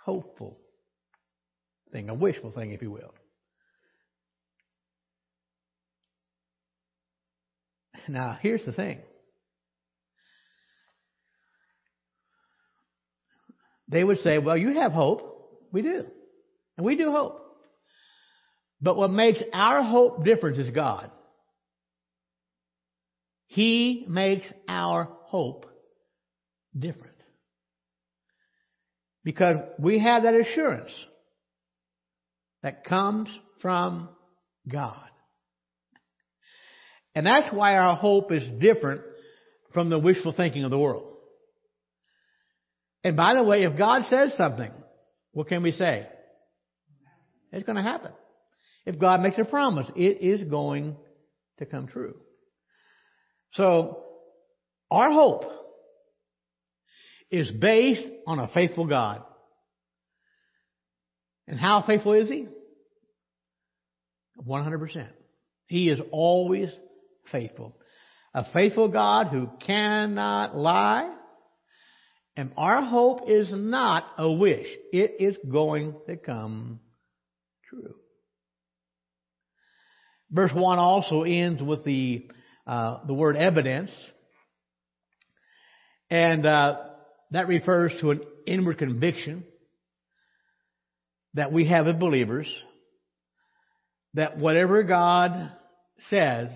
hopeful 0.04 0.58
thing, 1.92 2.08
a 2.08 2.14
wishful 2.14 2.52
thing, 2.52 2.72
if 2.72 2.82
you 2.82 2.90
will. 2.90 3.14
Now, 8.08 8.38
here's 8.40 8.64
the 8.64 8.72
thing. 8.72 9.00
They 13.88 14.04
would 14.04 14.18
say, 14.18 14.38
well, 14.38 14.56
you 14.56 14.74
have 14.74 14.92
hope. 14.92 15.66
We 15.72 15.82
do. 15.82 16.06
And 16.76 16.86
we 16.86 16.96
do 16.96 17.10
hope. 17.10 17.40
But 18.80 18.96
what 18.96 19.10
makes 19.10 19.42
our 19.52 19.82
hope 19.82 20.24
different 20.24 20.58
is 20.58 20.70
God. 20.70 21.10
He 23.46 24.04
makes 24.08 24.46
our 24.68 25.08
hope 25.24 25.66
different. 26.78 27.16
Because 29.24 29.56
we 29.78 29.98
have 29.98 30.22
that 30.22 30.34
assurance 30.34 30.92
that 32.62 32.84
comes 32.84 33.28
from 33.60 34.08
God. 34.70 35.09
And 37.14 37.26
that's 37.26 37.52
why 37.52 37.76
our 37.76 37.96
hope 37.96 38.32
is 38.32 38.42
different 38.60 39.02
from 39.72 39.90
the 39.90 39.98
wishful 39.98 40.32
thinking 40.32 40.64
of 40.64 40.70
the 40.70 40.78
world. 40.78 41.04
And 43.02 43.16
by 43.16 43.34
the 43.34 43.42
way, 43.42 43.62
if 43.62 43.76
God 43.76 44.02
says 44.10 44.34
something, 44.36 44.70
what 45.32 45.48
can 45.48 45.62
we 45.62 45.72
say? 45.72 46.06
It's 47.52 47.64
going 47.64 47.76
to 47.76 47.82
happen. 47.82 48.12
If 48.86 48.98
God 48.98 49.20
makes 49.20 49.38
a 49.38 49.44
promise, 49.44 49.90
it 49.96 50.22
is 50.22 50.42
going 50.44 50.96
to 51.58 51.66
come 51.66 51.88
true. 51.88 52.16
So, 53.54 54.04
our 54.90 55.10
hope 55.10 55.44
is 57.30 57.50
based 57.50 58.06
on 58.26 58.38
a 58.38 58.48
faithful 58.48 58.86
God. 58.86 59.22
And 61.46 61.58
how 61.58 61.84
faithful 61.86 62.14
is 62.14 62.28
He? 62.28 62.48
100%. 64.46 65.08
He 65.66 65.88
is 65.88 66.00
always 66.10 66.70
faithful. 67.30 67.76
A 68.34 68.44
faithful 68.52 68.88
God 68.88 69.28
who 69.28 69.48
cannot 69.66 70.54
lie. 70.54 71.14
And 72.36 72.52
our 72.56 72.82
hope 72.82 73.28
is 73.28 73.48
not 73.52 74.04
a 74.16 74.30
wish. 74.30 74.66
It 74.92 75.16
is 75.18 75.36
going 75.50 75.94
to 76.06 76.16
come 76.16 76.80
true. 77.68 77.94
Verse 80.30 80.52
1 80.54 80.78
also 80.78 81.22
ends 81.22 81.60
with 81.60 81.84
the, 81.84 82.28
uh, 82.66 82.98
the 83.06 83.14
word 83.14 83.36
evidence. 83.36 83.90
And 86.08 86.46
uh, 86.46 86.78
that 87.32 87.48
refers 87.48 87.92
to 88.00 88.12
an 88.12 88.20
inward 88.46 88.78
conviction 88.78 89.44
that 91.34 91.52
we 91.52 91.68
have 91.68 91.86
as 91.86 91.96
believers 91.96 92.48
that 94.14 94.38
whatever 94.38 94.82
God 94.82 95.52
says 96.08 96.48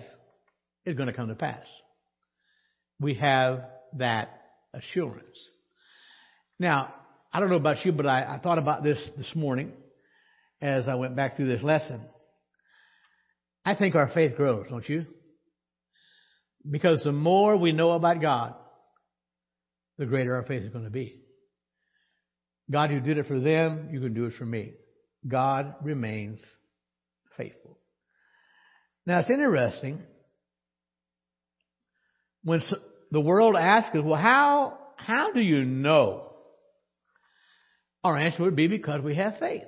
is 0.85 0.95
going 0.95 1.07
to 1.07 1.13
come 1.13 1.27
to 1.29 1.35
pass. 1.35 1.65
We 2.99 3.15
have 3.15 3.63
that 3.97 4.41
assurance. 4.73 5.37
Now, 6.59 6.93
I 7.33 7.39
don't 7.39 7.49
know 7.49 7.55
about 7.55 7.85
you, 7.85 7.91
but 7.91 8.05
I, 8.05 8.35
I 8.35 8.39
thought 8.41 8.57
about 8.57 8.83
this 8.83 8.97
this 9.17 9.35
morning 9.35 9.73
as 10.61 10.87
I 10.87 10.95
went 10.95 11.15
back 11.15 11.35
through 11.35 11.53
this 11.53 11.63
lesson. 11.63 12.01
I 13.65 13.75
think 13.75 13.95
our 13.95 14.09
faith 14.13 14.37
grows, 14.37 14.67
don't 14.69 14.87
you? 14.87 15.05
Because 16.69 17.03
the 17.03 17.11
more 17.11 17.57
we 17.57 17.71
know 17.71 17.91
about 17.91 18.21
God, 18.21 18.55
the 19.97 20.05
greater 20.05 20.35
our 20.35 20.43
faith 20.43 20.63
is 20.63 20.71
going 20.71 20.85
to 20.85 20.91
be. 20.91 21.21
God 22.71 22.89
who 22.89 22.99
did 22.99 23.17
it 23.17 23.27
for 23.27 23.39
them, 23.39 23.89
you 23.91 23.99
can 23.99 24.13
do 24.13 24.25
it 24.25 24.33
for 24.37 24.45
me. 24.45 24.73
God 25.27 25.75
remains 25.83 26.43
faithful. 27.37 27.79
Now 29.05 29.19
it's 29.19 29.29
interesting 29.29 30.01
when 32.45 32.61
the 33.11 33.19
world 33.19 33.55
asks 33.57 33.95
us, 33.95 34.03
well, 34.05 34.21
how, 34.21 34.77
how 34.95 35.33
do 35.33 35.41
you 35.41 35.65
know? 35.65 36.31
Our 38.03 38.17
answer 38.17 38.43
would 38.43 38.55
be 38.55 38.67
because 38.67 39.01
we 39.01 39.15
have 39.15 39.39
faith. 39.39 39.63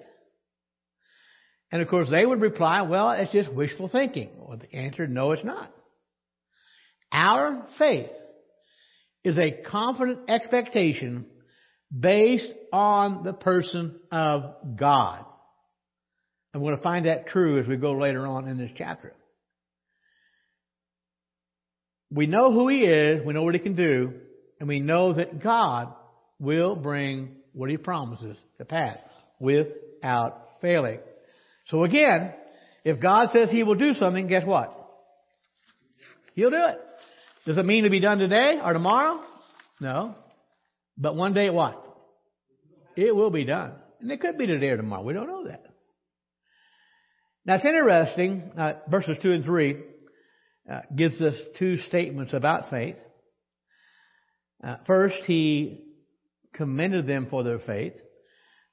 And 1.72 1.82
of 1.82 1.90
course 1.90 2.08
they 2.10 2.26
would 2.26 2.40
reply, 2.40 2.84
well, 2.84 3.12
it's 3.12 3.34
just 3.34 3.52
wishful 3.52 3.90
thinking. 3.90 4.30
Well, 4.38 4.58
the 4.58 4.74
answer, 4.74 5.08
no, 5.08 5.32
it's 5.32 5.44
not. 5.44 5.74
Our 7.12 7.68
faith 7.80 8.12
is 9.24 9.38
a 9.40 9.64
confident 9.70 10.30
expectation 10.30 11.26
based 11.98 12.52
on 12.72 13.24
the 13.24 13.34
person 13.34 14.00
of 14.12 14.78
God. 14.78 15.26
I'm 16.54 16.62
going 16.62 16.78
to 16.78 16.84
find 16.84 17.06
that 17.08 17.28
true 17.28 17.60
as 17.60 17.68
we 17.68 17.76
go 17.78 17.94
later 17.94 18.26
on 18.26 18.48
in 18.48 18.58
this 18.58 18.72
chapter. 18.76 19.14
We 22.12 22.28
know 22.28 22.52
who 22.52 22.68
He 22.68 22.86
is, 22.86 23.26
we 23.26 23.34
know 23.34 23.44
what 23.44 23.54
He 23.54 23.60
can 23.60 23.76
do, 23.76 24.14
and 24.60 24.70
we 24.70 24.80
know 24.80 25.14
that 25.14 25.42
God 25.42 25.94
will 26.40 26.76
bring 26.76 27.36
what 27.54 27.70
He 27.70 27.78
promises 27.78 28.38
to 28.58 28.66
pass 28.66 28.98
without 29.40 30.42
failing. 30.62 31.00
So 31.68 31.84
again, 31.84 32.34
if 32.84 33.02
God 33.02 33.30
says 33.34 33.50
He 33.52 33.64
will 33.64 33.76
do 33.76 33.94
something, 33.94 34.28
guess 34.28 34.46
what? 34.46 34.74
He'll 36.34 36.52
do 36.52 36.56
it. 36.56 36.80
Does 37.46 37.58
it 37.58 37.66
mean 37.66 37.84
to 37.84 37.90
be 37.90 38.00
done 38.00 38.20
today 38.20 38.60
or 38.64 38.74
tomorrow? 38.74 39.22
No. 39.80 40.16
But 40.98 41.16
one 41.16 41.34
day 41.34 41.50
what? 41.50 41.84
It 42.96 43.16
will 43.16 43.30
be 43.30 43.46
done. 43.46 43.74
And 44.02 44.12
it 44.12 44.22
could 44.22 44.38
be 44.38 44.48
today 44.48 44.70
or 44.70 44.78
tomorrow. 44.78 45.04
We 45.04 45.14
don't 45.14 45.28
know 45.28 45.48
that. 45.48 45.64
Now 47.46 47.56
it's 47.56 47.66
interesting, 47.66 48.52
uh, 48.58 48.74
verses 48.90 49.18
2 49.22 49.32
and 49.32 49.44
3 49.46 49.78
uh, 50.70 50.82
gives 50.96 51.22
us 51.22 51.36
two 51.58 51.78
statements 51.78 52.34
about 52.34 52.70
faith. 52.70 52.96
Uh, 54.64 54.78
first, 54.86 55.18
he 55.26 55.84
commended 56.54 57.08
them 57.08 57.28
for 57.30 57.44
their 57.44 57.60
faith 57.60 57.94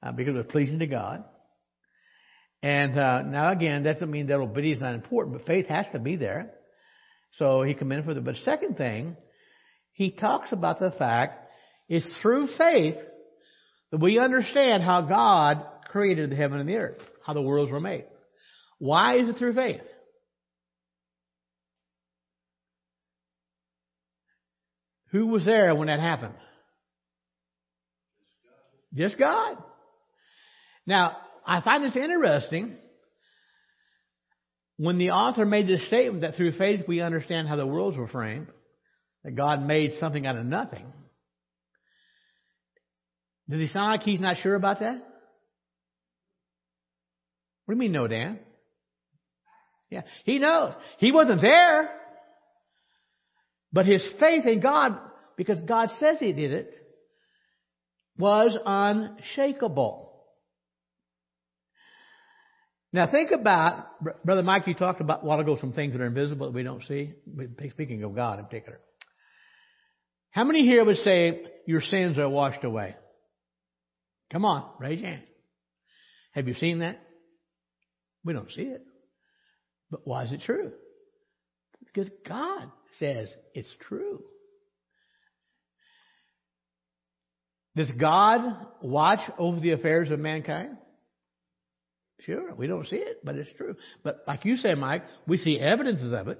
uh, 0.01 0.11
because 0.11 0.33
it 0.33 0.37
was 0.37 0.45
pleasing 0.49 0.79
to 0.79 0.87
God. 0.87 1.23
And 2.61 2.97
uh, 2.97 3.21
now 3.21 3.51
again, 3.51 3.83
that 3.83 3.93
doesn't 3.93 4.09
mean 4.09 4.27
that 4.27 4.39
obedience 4.39 4.77
is 4.77 4.81
not 4.81 4.95
important, 4.95 5.37
but 5.37 5.45
faith 5.45 5.67
has 5.67 5.85
to 5.91 5.99
be 5.99 6.15
there. 6.15 6.51
So 7.33 7.61
he 7.61 7.73
commended 7.73 8.05
for 8.05 8.13
them. 8.13 8.23
But 8.23 8.37
second 8.37 8.77
thing, 8.77 9.15
he 9.91 10.11
talks 10.11 10.51
about 10.51 10.79
the 10.79 10.91
fact 10.91 11.47
it's 11.87 12.07
through 12.21 12.47
faith 12.57 12.95
that 13.91 14.01
we 14.01 14.17
understand 14.19 14.83
how 14.83 15.01
God 15.01 15.63
created 15.91 16.31
the 16.31 16.35
heaven 16.35 16.59
and 16.59 16.67
the 16.67 16.77
earth, 16.77 17.01
how 17.25 17.33
the 17.33 17.41
worlds 17.41 17.71
were 17.71 17.79
made. 17.79 18.05
Why 18.79 19.17
is 19.17 19.29
it 19.29 19.37
through 19.37 19.53
faith? 19.53 19.81
Who 25.15 25.27
was 25.27 25.45
there 25.45 25.73
when 25.73 25.87
that 25.87 26.01
happened? 26.01 26.35
Just 28.93 29.17
God. 29.17 29.57
Now, 30.85 31.15
I 31.47 31.61
find 31.61 31.85
this 31.85 31.95
interesting. 31.95 32.75
When 34.75 34.97
the 34.97 35.11
author 35.11 35.45
made 35.45 35.69
this 35.69 35.87
statement 35.87 36.23
that 36.23 36.35
through 36.35 36.51
faith 36.57 36.81
we 36.85 36.99
understand 36.99 37.47
how 37.47 37.55
the 37.55 37.65
worlds 37.65 37.97
were 37.97 38.09
framed, 38.09 38.47
that 39.23 39.37
God 39.37 39.63
made 39.63 39.93
something 40.01 40.27
out 40.27 40.35
of 40.35 40.45
nothing, 40.45 40.91
does 43.49 43.61
he 43.61 43.67
sound 43.67 43.91
like 43.91 44.01
he's 44.01 44.19
not 44.19 44.35
sure 44.43 44.55
about 44.55 44.81
that? 44.81 44.95
What 47.63 47.73
do 47.73 47.73
you 47.75 47.77
mean, 47.77 47.93
no, 47.93 48.09
Dan? 48.09 48.37
Yeah, 49.89 50.01
he 50.25 50.39
knows. 50.39 50.73
He 50.97 51.13
wasn't 51.13 51.39
there. 51.39 52.01
But 53.75 53.87
his 53.87 54.01
faith 54.21 54.45
in 54.45 54.61
God, 54.61 54.97
because 55.35 55.59
God 55.59 55.89
says 55.99 56.15
he 56.17 56.31
did 56.31 56.53
it, 56.53 56.73
was 58.17 58.57
unshakable. 58.65 60.13
Now 62.93 63.11
think 63.11 63.31
about, 63.31 63.87
Brother 64.23 64.43
Mike, 64.43 64.65
you 64.67 64.75
talked 64.75 65.01
about 65.01 65.23
a 65.23 65.25
while 65.25 65.41
ago 65.41 65.57
some 65.59 65.73
things 65.73 65.91
that 65.91 66.01
are 66.01 66.07
invisible 66.07 66.45
that 66.45 66.55
we 66.55 66.63
don't 66.63 66.83
see. 66.83 67.15
Speaking 67.71 68.01
of 68.03 68.15
God 68.15 68.39
in 68.39 68.45
particular. 68.45 68.79
How 70.31 70.45
many 70.45 70.61
here 70.61 70.85
would 70.85 70.95
say 70.97 71.41
your 71.67 71.81
sins 71.81 72.17
are 72.17 72.29
washed 72.29 72.63
away? 72.63 72.95
Come 74.31 74.45
on, 74.45 74.69
raise 74.79 75.01
your 75.01 75.09
hand. 75.09 75.27
Have 76.31 76.47
you 76.47 76.53
seen 76.53 76.79
that? 76.79 77.01
We 78.23 78.31
don't 78.31 78.49
see 78.55 78.61
it. 78.61 78.85
But 79.91 80.07
why 80.07 80.23
is 80.23 80.31
it 80.31 80.43
true? 80.45 80.71
Because 81.85 82.09
God 82.25 82.71
says 82.99 83.33
it's 83.53 83.69
true. 83.87 84.23
Does 87.75 87.91
God 87.91 88.39
watch 88.81 89.19
over 89.37 89.59
the 89.59 89.71
affairs 89.71 90.09
of 90.09 90.19
mankind? 90.19 90.77
Sure, 92.21 92.55
we 92.55 92.67
don't 92.67 92.87
see 92.87 92.95
it, 92.95 93.19
but 93.23 93.35
it's 93.35 93.49
true. 93.57 93.75
But 94.03 94.23
like 94.27 94.45
you 94.45 94.55
say, 94.55 94.73
Mike, 94.73 95.03
we 95.27 95.37
see 95.37 95.59
evidences 95.59 96.13
of 96.13 96.29
it. 96.29 96.39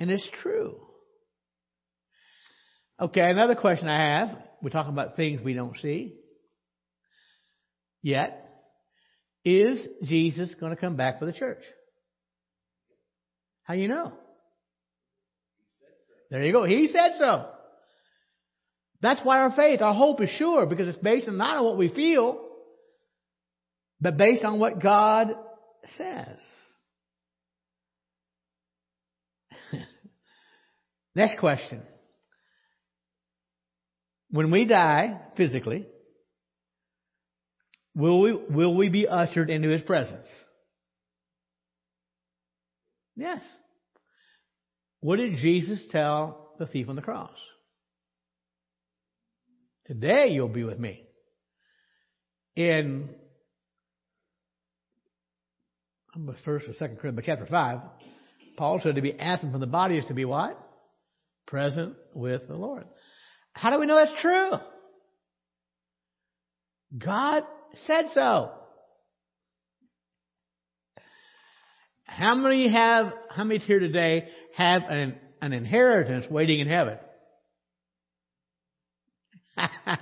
And 0.00 0.10
it's 0.10 0.28
true. 0.42 0.80
Okay, 3.00 3.20
another 3.20 3.54
question 3.54 3.88
I 3.88 4.18
have. 4.18 4.38
We're 4.62 4.70
talking 4.70 4.92
about 4.92 5.16
things 5.16 5.40
we 5.42 5.52
don't 5.52 5.78
see 5.80 6.14
yet. 8.02 8.40
Is 9.44 9.86
Jesus 10.02 10.54
going 10.58 10.74
to 10.74 10.80
come 10.80 10.96
back 10.96 11.18
for 11.18 11.26
the 11.26 11.32
church? 11.32 11.62
How 13.64 13.74
you 13.74 13.88
know? 13.88 14.12
There 16.30 16.44
you 16.44 16.52
go. 16.52 16.64
He 16.64 16.88
said 16.88 17.12
so. 17.18 17.46
That's 19.02 19.20
why 19.22 19.40
our 19.40 19.52
faith, 19.52 19.82
our 19.82 19.94
hope 19.94 20.22
is 20.22 20.30
sure 20.30 20.64
because 20.66 20.88
it's 20.88 20.98
based 20.98 21.28
on 21.28 21.36
not 21.36 21.58
on 21.58 21.64
what 21.64 21.76
we 21.76 21.88
feel, 21.88 22.40
but 24.00 24.16
based 24.16 24.44
on 24.44 24.58
what 24.58 24.82
God 24.82 25.28
says. 25.96 26.38
Next 31.14 31.38
question. 31.38 31.82
When 34.30 34.50
we 34.50 34.64
die 34.64 35.20
physically, 35.36 35.86
will 37.94 38.20
we, 38.20 38.32
will 38.32 38.74
we 38.74 38.88
be 38.88 39.06
ushered 39.06 39.50
into 39.50 39.68
His 39.68 39.82
presence? 39.82 40.26
Yes. 43.16 43.42
What 45.00 45.16
did 45.16 45.36
Jesus 45.36 45.80
tell 45.90 46.54
the 46.58 46.66
thief 46.66 46.88
on 46.88 46.96
the 46.96 47.02
cross? 47.02 47.30
Today 49.86 50.28
you'll 50.30 50.48
be 50.48 50.64
with 50.64 50.78
me. 50.78 51.02
In 52.56 53.10
was 56.16 56.36
first 56.44 56.68
or 56.68 56.74
second 56.74 56.98
Corinthians, 56.98 57.26
chapter 57.26 57.46
five, 57.46 57.80
Paul 58.56 58.80
said 58.82 58.94
to 58.94 59.02
be 59.02 59.18
absent 59.18 59.52
from 59.52 59.60
the 59.60 59.66
body 59.66 59.98
is 59.98 60.06
to 60.06 60.14
be 60.14 60.24
what? 60.24 60.58
Present 61.46 61.96
with 62.14 62.46
the 62.46 62.54
Lord. 62.54 62.84
How 63.52 63.70
do 63.70 63.80
we 63.80 63.86
know 63.86 63.96
that's 63.96 64.22
true? 64.22 64.52
God 66.96 67.42
said 67.86 68.06
so. 68.14 68.52
How 72.16 72.34
many 72.34 72.70
have, 72.70 73.12
how 73.30 73.44
many 73.44 73.58
here 73.60 73.80
today 73.80 74.28
have 74.56 74.82
an, 74.88 75.18
an 75.40 75.52
inheritance 75.52 76.26
waiting 76.30 76.60
in 76.60 76.68
heaven? 76.68 76.98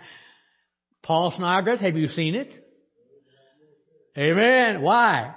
Paul 1.03 1.33
Snodgrass, 1.37 1.81
have 1.81 1.97
you 1.97 2.09
seen 2.09 2.35
it? 2.35 2.53
Amen. 4.17 4.83
Why? 4.83 5.35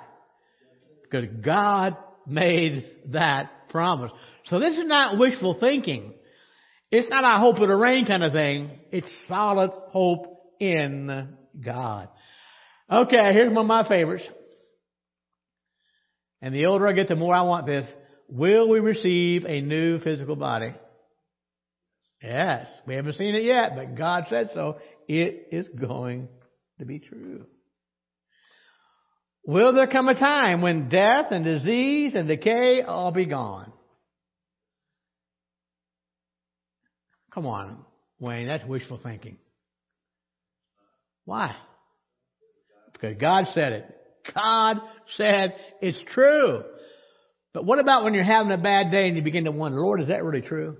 Because 1.03 1.27
God 1.43 1.95
made 2.27 2.91
that 3.07 3.69
promise. 3.69 4.11
So 4.47 4.59
this 4.59 4.77
is 4.77 4.85
not 4.85 5.17
wishful 5.17 5.57
thinking. 5.59 6.13
It's 6.91 7.09
not 7.09 7.23
I 7.23 7.39
hope 7.39 7.55
it'll 7.55 7.79
rain 7.79 8.05
kind 8.05 8.23
of 8.23 8.33
thing. 8.33 8.71
It's 8.91 9.09
solid 9.27 9.71
hope 9.89 10.41
in 10.59 11.38
God. 11.63 12.09
Okay, 12.91 13.33
here's 13.33 13.47
one 13.47 13.65
of 13.65 13.67
my 13.67 13.88
favorites. 13.88 14.25
And 16.45 16.53
the 16.53 16.67
older 16.67 16.88
I 16.88 16.93
get, 16.93 17.08
the 17.08 17.15
more 17.15 17.34
I 17.34 17.41
want 17.41 17.65
this. 17.65 17.89
Will 18.29 18.69
we 18.69 18.79
receive 18.79 19.45
a 19.45 19.62
new 19.62 19.97
physical 19.97 20.36
body? 20.36 20.75
Yes. 22.21 22.67
We 22.86 22.93
haven't 22.93 23.13
seen 23.13 23.34
it 23.34 23.41
yet, 23.41 23.71
but 23.75 23.95
God 23.95 24.25
said 24.29 24.51
so. 24.53 24.77
It 25.08 25.47
is 25.51 25.67
going 25.69 26.27
to 26.77 26.86
be 26.86 26.99
true. 26.99 27.47
Will 29.47 29.73
there 29.73 29.88
come 29.88 30.08
a 30.08 30.13
time 30.13 30.62
when 30.62 30.88
death 30.88 31.31
and 31.31 31.43
disease 31.43 32.13
and 32.13 32.27
decay 32.27 32.84
all 32.84 33.12
be 33.12 33.25
gone? 33.25 33.73
Come 37.34 37.47
on, 37.47 37.84
Wayne, 38.19 38.45
that's 38.45 38.63
wishful 38.65 38.99
thinking. 39.01 39.39
Why? 41.25 41.55
Because 42.93 43.17
God 43.19 43.45
said 43.55 43.73
it. 43.73 43.94
God 44.33 44.77
said 45.17 45.55
it's 45.81 46.01
true. 46.13 46.63
But 47.53 47.65
what 47.65 47.79
about 47.79 48.03
when 48.03 48.13
you're 48.13 48.23
having 48.23 48.51
a 48.51 48.57
bad 48.57 48.91
day 48.91 49.07
and 49.07 49.15
you 49.15 49.23
begin 49.23 49.45
to 49.45 49.51
wonder, 49.51 49.79
Lord, 49.79 50.01
is 50.01 50.09
that 50.09 50.23
really 50.23 50.41
true? 50.41 50.77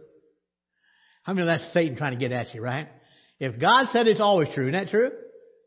How 1.24 1.34
many 1.34 1.48
of 1.48 1.60
that's 1.60 1.74
Satan 1.74 1.98
trying 1.98 2.14
to 2.14 2.20
get 2.20 2.32
at 2.32 2.54
you, 2.54 2.62
right? 2.62 2.88
If 3.40 3.60
God 3.60 3.88
said 3.92 4.08
it's 4.08 4.20
always 4.20 4.50
true, 4.54 4.68
isn't 4.68 4.80
that 4.80 4.90
true? 4.92 5.12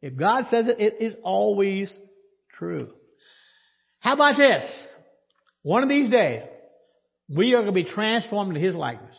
If 0.03 0.17
God 0.17 0.45
says 0.51 0.67
it, 0.69 0.79
it 0.79 1.03
is 1.05 1.15
always 1.23 1.93
true. 2.59 2.91
How 4.01 4.15
about 4.15 4.37
this? 4.37 4.63
One 5.63 5.83
of 5.83 5.89
these 5.89 6.11
days, 6.11 6.43
we 7.29 7.53
are 7.55 7.63
going 7.63 7.67
to 7.67 7.73
be 7.73 7.85
transformed 7.85 8.55
into 8.55 8.61
His 8.61 8.75
likeness. 8.75 9.17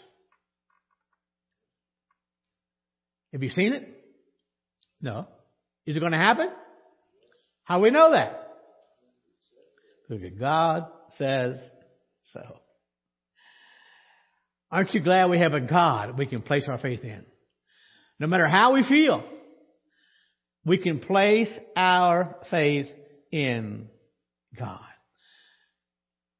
Have 3.34 3.44
you 3.44 3.50
seen 3.50 3.74
it? 3.74 3.88
No. 5.02 5.28
Is 5.86 5.96
it 5.96 6.00
going 6.00 6.14
to 6.14 6.18
happen? 6.18 6.50
How 7.64 7.78
do 7.78 7.84
we 7.84 7.92
know 7.92 8.12
that? 8.12 8.49
Because 10.10 10.40
God 10.40 10.88
says 11.12 11.56
so. 12.24 12.42
Aren't 14.72 14.94
you 14.94 15.02
glad 15.02 15.30
we 15.30 15.40
have 15.40 15.54
a 15.54 15.62
God 15.62 16.18
we 16.18 16.26
can 16.26 16.42
place 16.42 16.66
our 16.68 16.80
faith 16.80 17.04
in? 17.04 17.26
No 18.20 18.28
matter 18.28 18.48
how 18.48 18.74
we 18.74 18.84
feel, 18.84 19.24
we 20.66 20.78
can 20.78 21.00
place 21.00 21.50
our 21.76 22.36
faith 22.52 22.88
in 23.32 23.88
God. 24.58 24.82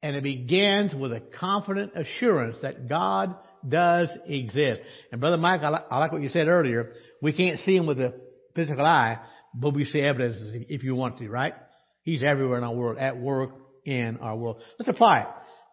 And 0.02 0.16
it 0.16 0.22
begins 0.22 0.94
with 0.94 1.12
a 1.12 1.20
confident 1.20 1.92
assurance 1.94 2.58
that 2.62 2.88
God 2.88 3.34
does 3.66 4.08
exist. 4.26 4.80
And 5.12 5.20
Brother 5.20 5.36
Mike, 5.36 5.62
I 5.62 5.68
like, 5.68 5.84
I 5.90 5.98
like 5.98 6.12
what 6.12 6.22
you 6.22 6.28
said 6.28 6.48
earlier. 6.48 6.92
We 7.20 7.32
can't 7.32 7.58
see 7.60 7.76
Him 7.76 7.86
with 7.86 7.98
the 7.98 8.14
physical 8.54 8.84
eye, 8.84 9.18
but 9.54 9.74
we 9.74 9.84
see 9.84 10.00
evidence 10.00 10.38
if 10.68 10.82
you 10.82 10.94
want 10.94 11.18
to, 11.18 11.28
right? 11.28 11.54
He's 12.02 12.22
everywhere 12.22 12.58
in 12.58 12.64
our 12.64 12.74
world, 12.74 12.98
at 12.98 13.18
work 13.18 13.50
in 13.84 14.18
our 14.18 14.36
world. 14.36 14.62
Let's 14.78 14.88
apply 14.88 15.20
it. 15.20 15.26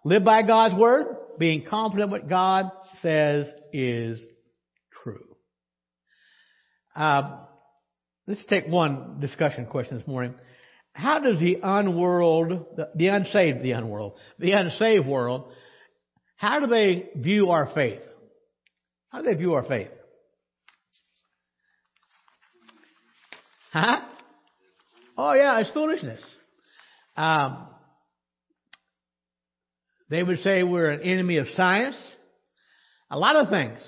Live 0.03 0.23
by 0.23 0.43
God's 0.43 0.75
Word, 0.75 1.05
being 1.37 1.65
confident 1.65 2.11
what 2.11 2.29
God 2.29 2.71
says 3.01 3.51
is 3.73 4.23
true. 5.03 5.35
Uh, 6.95 7.39
let's 8.25 8.43
take 8.45 8.67
one 8.67 9.19
discussion 9.19 9.65
question 9.65 9.97
this 9.97 10.07
morning. 10.07 10.33
How 10.93 11.19
does 11.19 11.39
the 11.39 11.59
unworld, 11.61 12.75
the, 12.75 12.89
the 12.95 13.07
unsaved, 13.07 13.61
the 13.61 13.71
unworld, 13.71 14.13
the 14.39 14.53
unsaved 14.53 15.05
world, 15.05 15.51
how 16.37 16.59
do 16.59 16.67
they 16.67 17.09
view 17.15 17.51
our 17.51 17.69
faith? 17.73 18.01
How 19.09 19.21
do 19.21 19.29
they 19.29 19.35
view 19.35 19.53
our 19.53 19.63
faith? 19.63 19.89
Huh? 23.71 24.01
Oh 25.17 25.33
yeah, 25.33 25.59
it's 25.59 25.71
foolishness. 25.71 26.21
Um, 27.15 27.67
they 30.09 30.23
would 30.23 30.39
say 30.39 30.63
we're 30.63 30.89
an 30.89 31.01
enemy 31.01 31.37
of 31.37 31.47
science. 31.49 31.97
A 33.09 33.17
lot 33.17 33.35
of 33.35 33.49
things. 33.49 33.79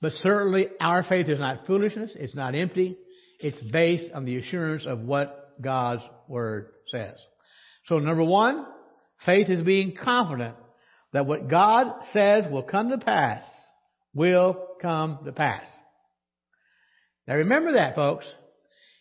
But 0.00 0.12
certainly 0.14 0.68
our 0.80 1.04
faith 1.04 1.28
is 1.28 1.38
not 1.38 1.66
foolishness. 1.66 2.12
It's 2.14 2.34
not 2.34 2.54
empty. 2.54 2.98
It's 3.38 3.60
based 3.62 4.12
on 4.12 4.24
the 4.24 4.38
assurance 4.38 4.86
of 4.86 5.00
what 5.00 5.60
God's 5.60 6.02
Word 6.28 6.68
says. 6.88 7.16
So 7.86 7.98
number 7.98 8.24
one, 8.24 8.66
faith 9.24 9.48
is 9.48 9.62
being 9.62 9.96
confident 9.96 10.56
that 11.12 11.26
what 11.26 11.48
God 11.48 12.04
says 12.12 12.46
will 12.50 12.62
come 12.62 12.90
to 12.90 12.98
pass 12.98 13.42
will 14.14 14.68
come 14.80 15.20
to 15.24 15.32
pass. 15.32 15.64
Now 17.26 17.36
remember 17.36 17.72
that 17.74 17.94
folks. 17.94 18.26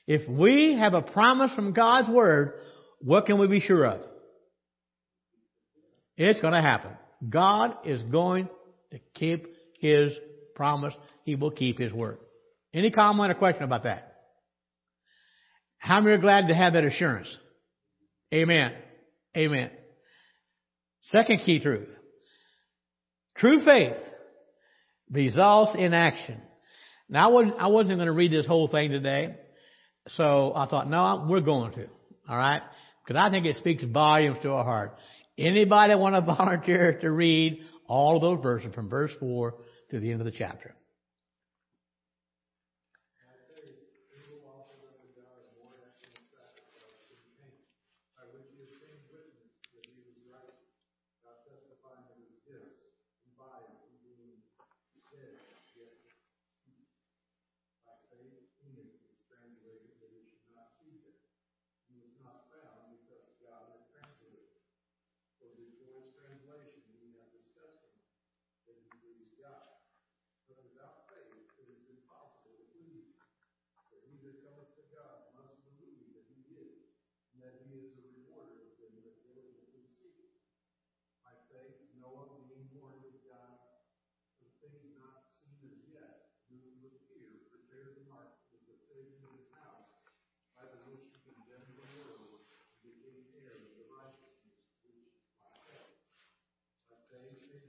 If 0.07 0.27
we 0.27 0.77
have 0.77 0.93
a 0.93 1.01
promise 1.01 1.51
from 1.53 1.73
God's 1.73 2.09
Word, 2.09 2.53
what 2.99 3.25
can 3.25 3.39
we 3.39 3.47
be 3.47 3.59
sure 3.59 3.85
of? 3.85 4.01
It's 6.17 6.39
going 6.39 6.53
to 6.53 6.61
happen. 6.61 6.91
God 7.27 7.75
is 7.85 8.01
going 8.03 8.49
to 8.91 8.99
keep 9.13 9.47
His 9.79 10.13
promise. 10.55 10.93
He 11.23 11.35
will 11.35 11.51
keep 11.51 11.79
His 11.79 11.93
word. 11.93 12.17
Any 12.73 12.91
comment 12.91 13.31
or 13.31 13.35
question 13.35 13.63
about 13.63 13.83
that? 13.83 14.15
How 15.77 15.99
many 15.99 16.15
are 16.15 16.19
glad 16.19 16.47
to 16.47 16.55
have 16.55 16.73
that 16.73 16.85
assurance? 16.85 17.27
Amen. 18.33 18.73
Amen. 19.35 19.71
Second 21.09 21.41
key 21.45 21.59
truth. 21.59 21.89
True 23.37 23.63
faith 23.65 23.97
results 25.11 25.75
in 25.77 25.93
action. 25.93 26.41
Now 27.09 27.29
I 27.29 27.31
wasn't, 27.31 27.55
I 27.59 27.67
wasn't 27.67 27.97
going 27.97 28.05
to 28.05 28.13
read 28.13 28.31
this 28.31 28.45
whole 28.45 28.67
thing 28.67 28.91
today, 28.91 29.35
so 30.09 30.53
I 30.55 30.67
thought, 30.67 30.89
no, 30.89 31.25
we're 31.27 31.41
going 31.41 31.73
to. 31.73 31.87
All 32.29 32.37
right? 32.37 32.61
Because 33.03 33.19
I 33.19 33.29
think 33.31 33.45
it 33.45 33.57
speaks 33.57 33.83
volumes 33.83 34.37
to 34.43 34.51
our 34.51 34.63
heart. 34.63 34.95
Anybody 35.41 35.95
want 35.95 36.15
to 36.15 36.21
volunteer 36.35 36.99
to 36.99 37.11
read 37.11 37.63
all 37.87 38.17
of 38.17 38.21
those 38.21 38.41
verses 38.41 38.73
from 38.73 38.89
verse 38.89 39.11
4 39.19 39.53
to 39.91 39.99
the 39.99 40.11
end 40.11 40.21
of 40.21 40.25
the 40.25 40.31
chapter? 40.31 40.75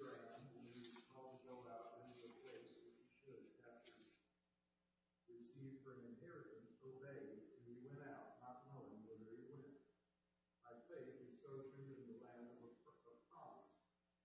grasp 0.03 0.51
and 0.59 0.67
you 0.75 0.99
call 1.15 1.31
to 1.31 1.39
gold 1.47 1.71
out 1.71 2.03
into 2.03 2.27
a 2.27 2.33
place 2.43 2.67
which 2.75 2.99
you 2.99 3.07
should 3.23 3.47
after 3.63 3.95
received 5.43 5.83
for 5.83 5.95
an 5.99 6.07
inheritance, 6.15 6.75
obeyed, 6.83 7.51
and 7.55 7.63
he 7.67 7.79
went 7.87 8.03
out, 8.07 8.39
not 8.43 8.67
knowing 8.67 8.99
whither 9.07 9.31
he 9.31 9.47
went. 9.47 9.79
By 10.63 10.75
faith 10.91 11.19
he 11.23 11.31
sojourned 11.35 11.99
in 12.03 12.07
the 12.15 12.23
land 12.23 12.63
of, 12.67 12.75
of 12.83 13.17
promise, 13.31 13.75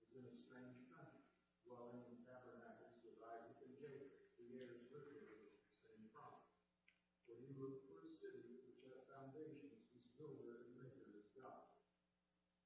as 0.01 0.13
in 0.17 0.25
a 0.25 0.33
strange 0.33 0.81
country, 0.89 1.25
dwelling 1.61 2.05
in 2.09 2.21
tabernacles 2.25 3.01
with 3.05 3.21
Isaac 3.21 3.57
and 3.65 3.73
Jacob, 3.77 4.13
the 4.41 4.49
heirs 4.61 4.85
with 4.89 5.09
him 5.13 5.25
of 5.29 5.49
the 5.61 5.73
same 5.77 6.05
promise. 6.09 6.53
For 7.29 7.37
he 7.37 7.53
looked 7.57 7.85
for 7.85 8.01
a 8.01 8.09
city 8.09 8.61
which 8.65 8.81
had 8.85 9.05
foundations, 9.05 9.89
whose 9.93 10.09
builder 10.17 10.57
and 10.57 10.73
maker 10.77 11.05
is 11.17 11.29
God. 11.37 11.69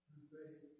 Through 0.07 0.27
faith 0.31 0.70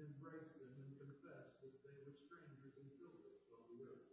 and 0.00 0.16
embraced 0.16 0.56
them, 0.56 0.72
and 0.80 0.96
confessed 0.96 1.60
that 1.60 1.76
they 1.84 1.92
were 2.00 2.16
strangers 2.16 2.72
and 2.72 2.88
pilgrims 2.96 3.44
on 3.52 3.60
the 3.68 3.84
earth. 3.84 4.08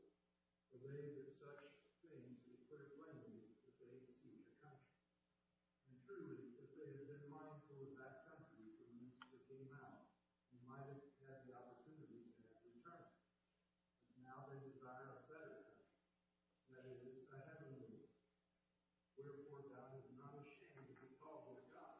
For 0.67 0.83
they 0.83 1.15
that 1.15 1.31
such 1.31 1.63
things 2.03 2.43
plainly 2.67 3.55
that 3.63 3.75
they 3.79 3.95
seek 4.03 4.51
a 4.51 4.55
country. 4.59 4.99
And 5.87 5.95
truly, 6.03 6.59
if 6.59 6.75
they 6.75 6.91
had 6.91 7.07
been 7.07 7.31
mindful 7.31 7.87
of 7.87 7.95
that 8.03 8.27
country 8.27 8.67
from 8.75 8.99
whence 8.99 9.15
they 9.31 9.39
came 9.47 9.71
out, 9.79 10.11
you 10.51 10.59
might 10.67 10.91
have 10.91 11.07
had 11.23 11.47
the 11.47 11.55
opportunity 11.55 12.35
to 12.35 12.41
have 12.51 12.67
returned. 12.67 13.15
But 14.11 14.19
now 14.19 14.43
they 14.51 14.59
desire 14.67 15.07
a 15.07 15.23
better 15.31 15.71
country, 15.71 16.03
that 16.67 16.83
is, 16.83 17.31
a 17.31 17.39
heavenly 17.47 17.87
one. 17.95 18.11
Wherefore 19.15 19.71
God 19.71 19.95
is 20.03 20.11
not 20.19 20.35
ashamed 20.35 20.83
to 20.91 20.95
be 20.99 21.15
called 21.15 21.47
their 21.47 21.63
God, 21.71 21.95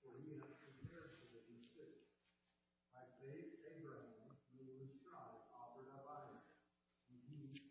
for 0.00 0.16
he 0.16 0.40
hath 0.40 0.56
prepared 0.64 1.20
for 1.20 1.28
them 1.28 1.44
a 1.52 1.60
city. 1.68 2.08
By 2.96 3.04
faith 3.22 3.62
Abraham, 3.78 4.34
when 4.56 4.66
he 4.66 4.74
was 4.80 4.90
tried, 4.98 5.38
offered 5.54 5.86
up 5.94 6.02
Isaac, 6.08 6.50
and 7.12 7.20
he 7.30 7.62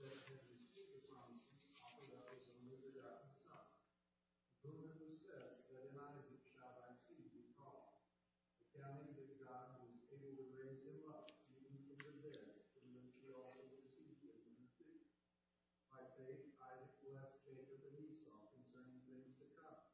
that 0.00 0.16
had 0.24 0.48
received 0.48 0.96
the 0.96 1.04
promises 1.12 1.60
offered 1.76 2.16
up 2.16 2.32
his 2.32 2.48
only 2.56 2.80
begotten 2.80 3.28
son, 3.36 3.68
of 4.48 4.56
whom 4.64 4.80
it 4.88 4.96
was 4.96 5.20
said 5.20 5.60
that 5.68 5.92
in 5.92 6.00
Isaac 6.00 6.40
shall 6.40 6.72
thy 6.80 6.96
seed 6.96 7.28
be 7.36 7.52
called, 7.52 8.00
accounting 8.64 9.12
that 9.12 9.36
God 9.44 9.76
was 9.84 9.92
able 10.08 10.32
to 10.40 10.46
raise 10.56 10.80
him 10.88 11.04
up 11.04 11.28
even 11.52 11.76
from 11.84 12.00
the 12.00 12.14
dead, 12.24 12.64
from 12.72 12.96
whence 12.96 13.12
he 13.20 13.28
also 13.28 13.60
received 13.76 14.24
him 14.24 14.40
in 14.40 14.56
the 14.56 14.72
faith. 14.80 15.04
By 15.92 16.00
faith 16.16 16.48
Isaac 16.64 16.96
blessed 17.04 17.44
Jacob 17.44 17.84
and 17.92 17.96
Esau 18.08 18.40
concerning 18.56 19.04
things 19.04 19.36
to 19.36 19.52
come. 19.52 19.84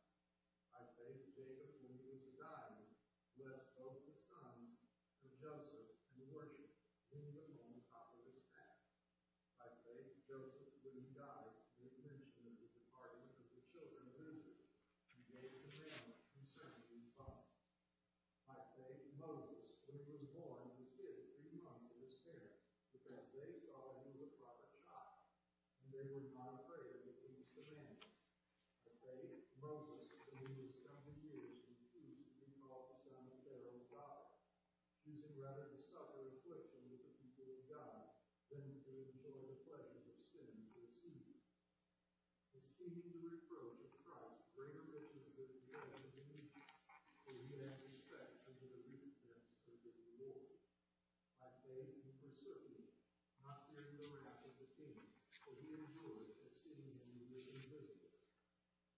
By 0.70 0.86
faith 0.94 1.34
Jacob, 1.34 1.82
when 1.82 1.98
he 1.98 2.14
was 2.14 2.30
dying, 2.38 2.94
blessed 3.34 3.74
both 3.74 4.06
the 4.06 4.14
sons 4.16 4.80
of 5.20 5.28
Joseph 5.36 5.92
and 6.14 6.24
worshipped, 6.32 6.72
leaning 7.12 7.36
them 7.36 7.58
on 7.60 7.68
the 7.76 7.84
top 7.92 8.16
of 8.16 8.24
his 8.24 8.40
staff. 8.48 8.80
By 9.60 9.68
faith 9.84 10.24
Joseph, 10.24 10.72
when 10.80 10.96
he 10.96 11.12
died, 11.12 11.52
made 11.76 11.92
mention 12.00 12.48
of 12.48 12.56
the 12.56 12.68
departing 12.72 13.28
of 13.36 13.44
the 13.52 13.60
children 13.68 14.08
of 14.08 14.16
Israel, 14.16 14.64
and 15.12 15.20
gave 15.28 15.52
commandment 15.68 16.16
concerning 16.32 16.84
his 16.88 17.12
body. 17.12 17.44
By 18.48 18.56
faith 18.80 19.04
Moses, 19.20 19.84
when 19.84 20.00
he 20.00 20.16
was 20.16 20.24
born, 20.32 20.72
was 20.80 20.96
hid 20.96 21.36
three 21.36 21.60
months 21.60 21.92
of 21.92 22.00
his 22.00 22.16
parents, 22.24 22.64
because 22.96 23.28
they 23.36 23.52
saw 23.68 23.92
that 23.92 24.00
he 24.08 24.16
was 24.16 24.32
a 24.32 24.32
proper 24.40 24.64
child 24.80 25.28
and 25.84 25.92
they 25.92 26.08
were 26.08 26.32
not 26.32 26.64
afraid 26.64 26.88
of 26.88 27.04
the 27.04 27.14
king's 27.20 27.52
commandment. 27.52 28.00
By 28.88 28.96
faith, 29.04 29.44
Moses, 29.60 30.08
when 30.32 30.40
he 30.40 30.56
was 30.56 30.80
come 30.88 31.04
to 31.04 31.12
years, 31.20 31.60
refused 31.68 32.32
to 32.32 32.40
be 32.40 32.56
called 32.58 32.90
the 32.90 32.98
son 33.04 33.22
of 33.28 33.36
Pharaoh's 33.46 33.86
daughter, 33.92 34.26
choosing 35.02 35.38
rather 35.38 35.70
to 35.70 35.78
suffer 35.78 36.26
affliction 36.34 36.82
with 36.90 37.06
the 37.06 37.14
people 37.22 37.46
of 37.46 37.62
God 37.70 38.10
than 38.56 38.80
to 38.88 38.92
enjoy 39.12 39.36
the 39.52 39.60
pleasures 39.68 40.08
of 40.08 40.16
sin 40.32 40.48
for 40.72 40.80
a 40.80 40.92
season. 40.96 41.36
Esteeming 42.56 43.12
the 43.12 43.28
reproach 43.28 43.84
of 43.84 43.92
Christ 44.00 44.48
greater 44.56 44.88
riches 44.88 45.28
than 45.36 45.44
the 45.52 45.60
treasures 45.68 46.16
in 46.16 46.24
Egypt, 46.40 46.72
for 47.20 47.36
he 47.36 47.60
had 47.60 47.76
respect 47.84 48.48
unto 48.48 48.64
the 48.64 48.80
recompense 48.88 49.60
of 49.68 49.76
the 49.84 49.92
reward. 49.92 50.56
By 51.36 51.52
faith 51.68 52.00
he 52.00 52.16
forsook 52.16 52.64
Egypt, 52.72 52.96
not 53.44 53.68
fearing 53.68 54.00
the 54.00 54.08
wrath 54.08 54.40
of 54.48 54.56
the 54.56 54.72
king, 54.72 55.04
for 55.44 55.52
he 55.60 55.76
endured 55.76 56.40
as 56.48 56.56
seeing 56.56 56.96
him 56.96 57.12
who 57.28 57.36
is 57.36 57.52
invisible. 57.52 58.24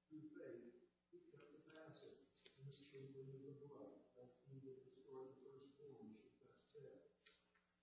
Through 0.06 0.38
faith 0.38 0.86
he 1.10 1.18
kept 1.34 1.50
the 1.50 1.66
Passover 1.66 2.30
and 2.62 2.70
the 2.70 2.78
sprinkling 2.78 3.34
of 3.34 3.42
the 3.42 3.58
blood, 3.66 4.06
lest 4.14 4.38
he 4.46 4.62
that 4.70 4.86
destroyed 4.86 5.34
the 5.34 5.50
firstborn 5.50 6.14
should 6.14 6.38
thus 6.38 6.62
dead. 6.70 7.02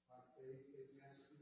By 0.07 0.23
faith 0.39 0.71
they 0.71 0.87
passed 1.03 1.34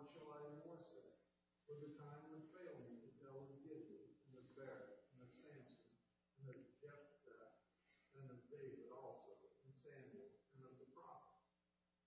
what 0.00 0.06
shall 0.16 0.32
I 0.32 0.40
more 0.64 0.80
say? 0.88 1.12
For 1.68 1.76
the 1.76 1.92
time 2.00 2.24
would 2.32 2.48
fail 2.56 2.72
me 2.88 3.04
to 3.04 3.08
tell 3.20 3.36
of 3.36 3.52
Gideon, 3.60 4.08
and 4.30 4.40
of 4.40 4.48
Barak, 4.56 4.96
and 5.12 5.20
of 5.20 5.30
Samson, 5.44 5.84
and 6.40 6.56
of 6.56 6.58
Jephthah, 6.80 7.52
and 8.16 8.24
of 8.32 8.40
David 8.48 8.88
also, 8.88 9.36
and 9.66 9.76
Samuel, 9.84 10.40
and 10.56 10.64
of 10.64 10.72
the 10.80 10.88
prophets, 10.96 11.52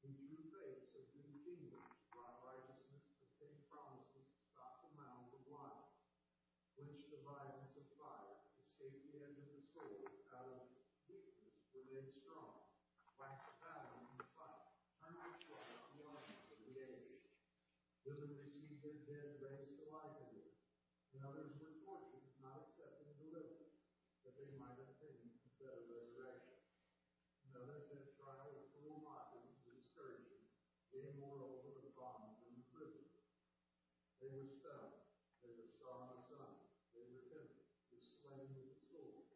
who 0.02 0.10
through 0.26 0.42
faith 0.58 0.90
subdued 0.90 1.46
kingdoms, 1.46 1.94
wrought 2.18 2.42
righteousness, 2.42 3.06
obtained 3.20 3.62
promises, 3.70 4.26
stopped 4.50 4.90
the 4.90 4.98
mouths 4.98 5.30
of 5.38 5.46
lions, 5.46 5.94
quenched 6.74 7.14
the 7.14 7.22
violence 7.22 7.78
of 7.78 7.86
fire, 7.94 8.42
escaped 8.58 9.06
the 9.14 9.22
edge 9.22 9.38
of 9.38 9.48
the 9.54 9.62
sword, 9.70 10.08
out 10.34 10.50
of 10.50 10.66
weakness 11.06 11.62
were 11.78 11.86
made 11.94 12.10
strong, 12.10 12.58
waxed 13.22 13.54
valiant 13.62 14.18
in 14.18 14.24
fight, 14.34 14.66
turned 14.98 15.22
with 15.22 15.46
flight 15.46 15.78
the 15.94 16.02
armies 16.10 16.50
of 16.50 16.60
the 16.66 16.74
age. 16.74 17.22
Women 18.04 18.44
their 19.04 19.36
dead 19.36 19.44
raised 19.44 19.76
to 19.84 19.86
life 19.92 20.16
again, 20.32 20.56
and 21.12 21.28
others 21.28 21.52
were 21.60 21.76
tortured, 21.84 22.24
not 22.40 22.64
accepting 22.64 23.12
deliverance, 23.20 23.84
that 24.24 24.36
they 24.40 24.48
might 24.56 24.80
obtain 24.80 25.28
a 25.44 25.50
better 25.60 25.84
resurrection. 25.92 26.56
And 27.44 27.52
others 27.60 27.92
had 27.92 28.16
trial 28.16 28.48
of 28.48 28.72
cruel 28.72 29.04
mockery 29.04 29.60
and 29.68 29.84
scourging, 29.84 30.48
yea, 30.96 31.20
moreover, 31.20 31.84
of 31.84 31.92
bonds 32.00 32.40
and 32.48 32.64
imprisonment. 32.64 33.28
They 34.24 34.32
were 34.32 34.48
stoned, 34.48 35.04
they 35.44 35.52
were 35.52 35.68
saw 35.68 36.16
the 36.16 36.24
sun, 36.24 36.64
they 36.96 37.04
were 37.04 37.28
tempted, 37.28 37.68
were 37.92 38.00
slain 38.00 38.56
with 38.56 38.72
the 38.72 38.80
sword. 38.88 39.28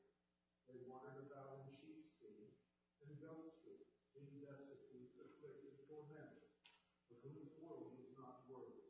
They 0.72 0.80
wandered 0.88 1.28
about 1.28 1.60
in 1.60 1.68
sheepskin 1.76 2.56
and 3.04 3.20
goatskin, 3.20 3.84
being 4.16 4.40
destitute, 4.40 5.12
afflicted, 5.20 5.84
tormented, 5.92 6.56
of 7.12 7.20
whom 7.20 7.36
the 7.36 7.52
world 7.60 8.00
was 8.00 8.16
not 8.16 8.48
worthy. 8.48 8.88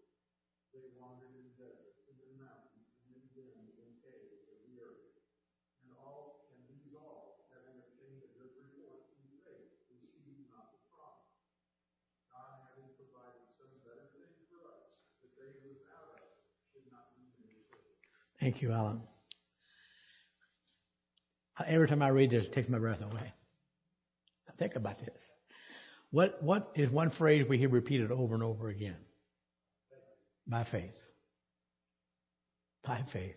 They 0.77 0.93
wandered 1.01 1.33
in 1.33 1.49
deserts 1.57 2.05
and 2.05 2.21
in 2.21 2.37
mountains 2.37 2.85
and 3.01 3.17
in 3.17 3.25
dens 3.33 3.73
and 3.81 3.97
caves 4.05 4.45
of 4.45 4.61
the 4.69 4.77
earth. 4.77 5.09
And 5.81 5.97
all, 5.97 6.45
and 6.53 6.61
these 6.69 6.93
all, 6.93 7.41
having 7.49 7.81
obtained 7.81 8.21
a 8.21 8.29
good 8.37 8.53
report 8.61 9.09
through 9.17 9.41
faith, 9.41 9.73
received 9.89 10.53
not 10.53 10.69
the 10.69 10.81
promise. 10.93 11.33
God 12.29 12.61
having 12.69 12.93
provided 12.93 13.41
some 13.57 13.73
better 13.81 14.05
thing 14.13 14.29
for 14.53 14.69
us, 14.69 14.85
that 15.25 15.33
they 15.33 15.49
without 15.65 16.13
us 16.21 16.29
should 16.69 16.85
not 16.93 17.09
be 17.17 17.25
made. 17.41 17.65
Thank 18.37 18.61
you, 18.61 18.69
Alan. 18.69 19.01
Uh, 21.57 21.65
every 21.65 21.89
time 21.89 22.05
I 22.05 22.13
read 22.13 22.29
this, 22.29 22.45
it 22.45 22.53
takes 22.53 22.69
my 22.69 22.77
breath 22.77 23.01
away. 23.01 23.33
Think 24.61 24.75
about 24.75 24.99
this. 25.01 25.17
What, 26.11 26.41
what 26.41 26.71
is 26.75 26.89
one 26.89 27.09
phrase 27.09 27.45
we 27.49 27.57
hear 27.57 27.69
repeated 27.69 28.11
over 28.11 28.33
and 28.33 28.43
over 28.43 28.69
again? 28.69 28.97
By 30.47 30.65
faith. 30.71 30.95
By 32.85 33.03
faith. 33.11 33.35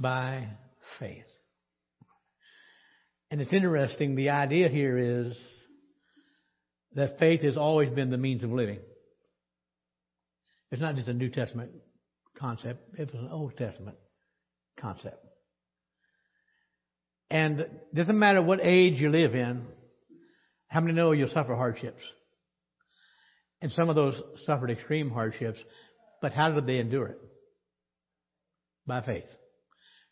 By 0.00 0.48
faith. 0.98 1.24
And 3.30 3.40
it's 3.40 3.52
interesting, 3.52 4.14
the 4.14 4.30
idea 4.30 4.68
here 4.68 4.98
is 4.98 5.38
that 6.94 7.18
faith 7.18 7.42
has 7.42 7.56
always 7.56 7.90
been 7.90 8.10
the 8.10 8.18
means 8.18 8.42
of 8.42 8.50
living. 8.50 8.78
It's 10.70 10.80
not 10.80 10.96
just 10.96 11.08
a 11.08 11.14
New 11.14 11.28
Testament 11.28 11.70
concept, 12.38 12.80
it 12.98 13.12
was 13.12 13.22
an 13.22 13.28
Old 13.30 13.56
Testament 13.56 13.96
concept. 14.78 15.24
And 17.30 17.60
it 17.60 17.94
doesn't 17.94 18.18
matter 18.18 18.42
what 18.42 18.60
age 18.62 19.00
you 19.00 19.10
live 19.10 19.34
in, 19.34 19.66
how 20.68 20.80
many 20.80 20.94
know 20.94 21.12
you'll 21.12 21.28
suffer 21.28 21.54
hardships? 21.54 22.02
And 23.62 23.70
some 23.72 23.88
of 23.88 23.94
those 23.94 24.20
suffered 24.44 24.70
extreme 24.70 25.08
hardships, 25.10 25.58
but 26.20 26.32
how 26.32 26.50
did 26.50 26.66
they 26.66 26.78
endure 26.78 27.06
it? 27.06 27.18
By 28.86 29.00
faith. 29.02 29.24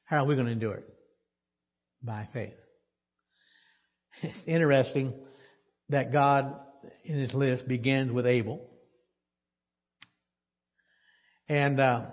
How 0.05 0.23
are 0.23 0.27
we 0.27 0.37
going 0.37 0.47
to 0.47 0.53
endure 0.53 0.77
it? 0.77 0.89
By 2.01 2.29
faith. 2.33 2.55
It's 4.23 4.47
interesting 4.47 5.15
that 5.89 6.13
God, 6.13 6.55
in 7.05 7.19
his 7.19 7.35
list, 7.35 7.67
begins 7.67 8.13
with 8.13 8.27
Abel. 8.27 8.71
And 11.49 11.81
uh, 11.81 12.07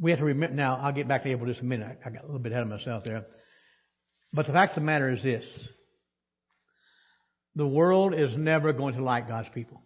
we 0.00 0.12
have 0.12 0.20
to 0.20 0.26
remember, 0.26 0.54
now 0.54 0.76
I'll 0.76 0.92
get 0.92 1.08
back 1.08 1.24
to 1.24 1.30
Abel 1.30 1.46
just 1.46 1.60
a 1.60 1.64
minute. 1.64 1.98
I 2.06 2.10
got 2.10 2.22
a 2.22 2.26
little 2.26 2.38
bit 2.38 2.52
ahead 2.52 2.62
of 2.62 2.68
myself 2.68 3.02
there. 3.04 3.26
But 4.32 4.46
the 4.46 4.52
fact 4.52 4.76
of 4.76 4.82
the 4.82 4.86
matter 4.86 5.12
is 5.12 5.22
this. 5.24 5.44
The 7.58 7.66
world 7.66 8.14
is 8.14 8.36
never 8.36 8.72
going 8.72 8.94
to 8.94 9.02
like 9.02 9.26
God's 9.26 9.48
people. 9.52 9.82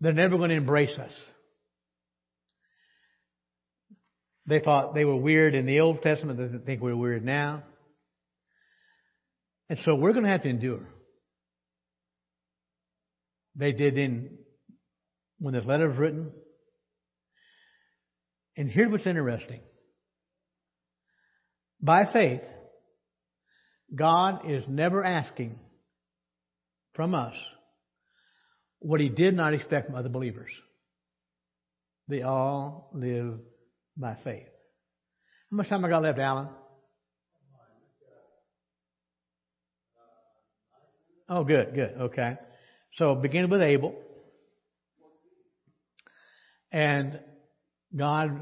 They're 0.00 0.14
never 0.14 0.38
going 0.38 0.48
to 0.48 0.56
embrace 0.56 0.98
us. 0.98 1.12
They 4.46 4.60
thought 4.60 4.94
they 4.94 5.04
were 5.04 5.16
weird 5.16 5.54
in 5.54 5.66
the 5.66 5.80
Old 5.80 6.00
Testament. 6.00 6.38
They 6.38 6.58
think 6.64 6.80
we're 6.80 6.96
weird 6.96 7.26
now. 7.26 7.62
And 9.68 9.78
so 9.84 9.94
we're 9.96 10.14
going 10.14 10.24
to 10.24 10.30
have 10.30 10.44
to 10.44 10.48
endure. 10.48 10.88
They 13.54 13.72
did 13.72 13.98
in 13.98 14.38
when 15.40 15.52
this 15.52 15.66
letter 15.66 15.88
was 15.88 15.98
written. 15.98 16.32
And 18.56 18.70
here's 18.70 18.90
what's 18.90 19.06
interesting. 19.06 19.60
By 21.82 22.10
faith, 22.10 22.40
God 23.94 24.48
is 24.48 24.64
never 24.68 25.04
asking 25.04 25.58
from 26.94 27.14
us 27.14 27.34
what 28.78 29.00
he 29.00 29.08
did 29.08 29.34
not 29.34 29.54
expect 29.54 29.86
from 29.86 29.96
other 29.96 30.08
believers. 30.08 30.50
They 32.08 32.22
all 32.22 32.90
live 32.92 33.38
by 33.96 34.16
faith. 34.24 34.48
How 35.50 35.56
much 35.56 35.68
time 35.68 35.84
I 35.84 35.88
got 35.88 36.02
left, 36.02 36.18
Alan? 36.18 36.48
Oh, 41.28 41.44
good, 41.44 41.74
good, 41.74 41.94
okay. 42.00 42.36
So 42.96 43.14
begin 43.14 43.48
with 43.50 43.62
Abel. 43.62 43.94
And 46.72 47.20
God 47.94 48.40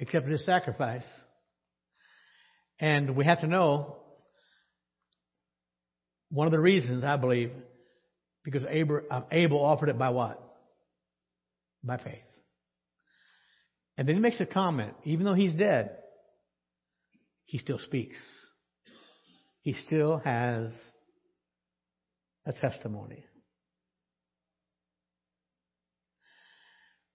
accepted 0.00 0.30
his 0.32 0.44
sacrifice. 0.44 1.04
And 2.82 3.14
we 3.14 3.24
have 3.24 3.40
to 3.42 3.46
know 3.46 3.96
one 6.30 6.48
of 6.48 6.50
the 6.50 6.58
reasons, 6.58 7.04
I 7.04 7.16
believe, 7.16 7.52
because 8.42 8.64
uh, 8.64 9.20
Abel 9.30 9.64
offered 9.64 9.88
it 9.88 9.96
by 9.96 10.10
what? 10.10 10.42
By 11.84 11.98
faith. 11.98 12.24
And 13.96 14.08
then 14.08 14.16
he 14.16 14.20
makes 14.20 14.40
a 14.40 14.46
comment. 14.46 14.94
Even 15.04 15.24
though 15.24 15.34
he's 15.34 15.52
dead, 15.52 15.96
he 17.44 17.58
still 17.58 17.78
speaks. 17.78 18.16
He 19.60 19.74
still 19.86 20.18
has 20.18 20.72
a 22.44 22.52
testimony. 22.52 23.24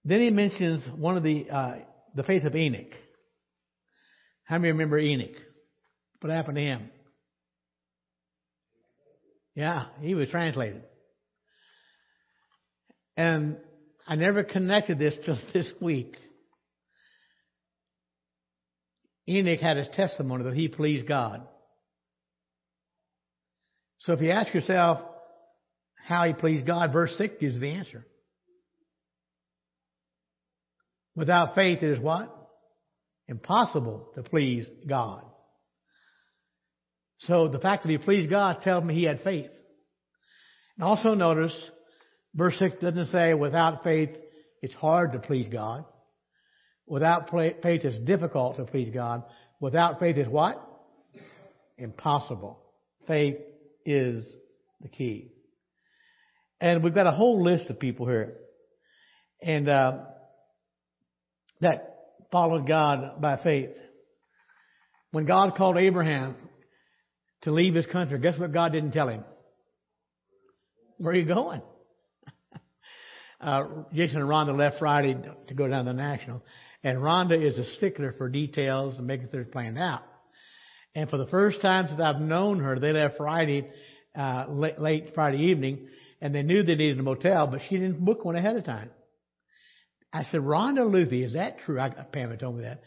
Then 0.06 0.22
he 0.22 0.30
mentions 0.30 0.88
one 0.98 1.18
of 1.18 1.24
the 1.24 1.50
uh, 1.50 1.76
the 2.16 2.24
faith 2.24 2.46
of 2.46 2.56
Enoch. 2.56 2.94
How 4.46 4.60
many 4.60 4.72
remember 4.72 4.98
Enoch? 4.98 5.36
What 6.22 6.34
happened 6.34 6.56
to 6.56 6.62
him? 6.62 6.90
Yeah, 9.56 9.88
he 10.02 10.16
was 10.16 10.30
translated. 10.30 10.84
And 13.16 13.58
I 14.08 14.16
never 14.16 14.44
connected 14.44 15.00
this 15.00 15.16
till 15.26 15.40
this 15.54 15.72
week. 15.82 16.16
Enoch 19.28 19.60
had 19.60 19.78
his 19.78 19.88
testimony 19.94 20.44
that 20.46 20.54
he 20.54 20.68
pleased 20.68 21.08
God. 21.08 21.46
So 24.00 24.14
if 24.14 24.22
you 24.22 24.30
ask 24.32 24.54
yourself 24.54 25.00
how 26.08 26.26
he 26.26 26.34
pleased 26.34 26.66
God, 26.66 26.94
verse 26.94 27.14
6 27.18 27.36
gives 27.42 27.60
the 27.60 27.72
answer. 27.72 28.06
Without 31.16 31.56
faith, 31.56 31.80
it 31.82 31.90
is 31.90 32.00
what? 32.00 32.34
Impossible 33.28 34.12
to 34.16 34.24
please 34.24 34.68
God. 34.88 35.24
So 37.20 37.48
the 37.48 37.60
fact 37.60 37.84
that 37.84 37.90
he 37.90 37.98
pleased 37.98 38.30
God 38.30 38.62
tells 38.62 38.84
me 38.84 38.94
he 38.94 39.04
had 39.04 39.22
faith. 39.22 39.50
And 40.76 40.84
also 40.84 41.16
notice, 41.16 41.56
verse 42.36 42.58
6 42.60 42.76
doesn't 42.82 43.08
say 43.08 43.34
without 43.34 43.84
faith, 43.84 44.10
it's 44.62 44.76
hard 44.76 45.14
to 45.14 45.20
please 45.20 45.48
God. 45.52 45.86
Without 46.86 47.30
faith, 47.32 47.56
it's 47.64 47.98
difficult 48.06 48.58
to 48.58 48.66
please 48.66 48.90
God. 48.94 49.24
Without 49.60 50.00
faith 50.00 50.18
is 50.18 50.28
what? 50.28 50.64
Impossible. 51.78 52.60
Faith 53.08 53.38
is 53.86 54.28
the 54.82 54.88
key. 54.88 55.32
And 56.62 56.84
we've 56.84 56.96
got 56.96 57.08
a 57.08 57.12
whole 57.12 57.44
list 57.44 57.70
of 57.70 57.80
people 57.80 58.08
here. 58.08 58.38
And, 59.42 59.68
uh, 59.68 60.00
that 61.62 61.98
followed 62.32 62.68
God 62.68 63.22
by 63.22 63.38
faith. 63.44 63.76
When 65.12 65.26
God 65.26 65.56
called 65.56 65.78
Abraham 65.78 66.36
to 67.44 67.52
leave 67.52 67.76
his 67.76 67.86
country, 67.86 68.20
guess 68.20 68.38
what 68.38 68.52
God 68.52 68.72
didn't 68.72 68.92
tell 68.92 69.08
him? 69.08 69.24
Where 70.98 71.14
are 71.14 71.18
you 71.18 71.26
going? 71.26 71.62
uh, 73.42 73.64
Jason 73.94 74.18
and 74.22 74.30
Rhonda 74.30 74.58
left 74.58 74.80
Friday 74.80 75.16
to 75.48 75.54
go 75.54 75.68
down 75.68 75.86
to 75.86 75.92
the 75.92 75.98
National, 75.98 76.44
and 76.84 76.98
Rhonda 77.00 77.42
is 77.42 77.58
a 77.58 77.66
stickler 77.76 78.14
for 78.18 78.30
details 78.30 78.98
and 78.98 79.06
making 79.06 79.28
things 79.28 79.48
planned 79.52 79.78
out. 79.78 80.04
And 80.96 81.10
for 81.10 81.18
the 81.18 81.28
first 81.28 81.62
time 81.62 81.88
since 81.88 82.02
I've 82.02 82.20
known 82.20 82.60
her, 82.60 82.80
they 82.80 82.92
left 82.92 83.18
Friday, 83.18 83.70
uh, 84.18 84.46
late, 84.50 84.80
late 84.80 85.12
Friday 85.14 85.44
evening, 85.46 85.88
and 86.22 86.34
they 86.34 86.42
knew 86.42 86.64
they 86.64 86.76
needed 86.76 87.00
a 87.00 87.04
motel, 87.04 87.46
but 87.48 87.62
she 87.70 87.78
didn't 87.78 88.04
book 88.04 88.26
one 88.26 88.36
ahead 88.36 88.56
of 88.56 88.66
time. 88.66 88.90
I 90.12 90.24
said, 90.24 90.42
Rhonda 90.42 90.80
Luthi, 90.80 91.24
is 91.24 91.34
that 91.34 91.60
true? 91.60 91.80
I, 91.80 91.90
Pam 91.90 92.32
had 92.32 92.40
told 92.40 92.58
me 92.58 92.64
that. 92.64 92.82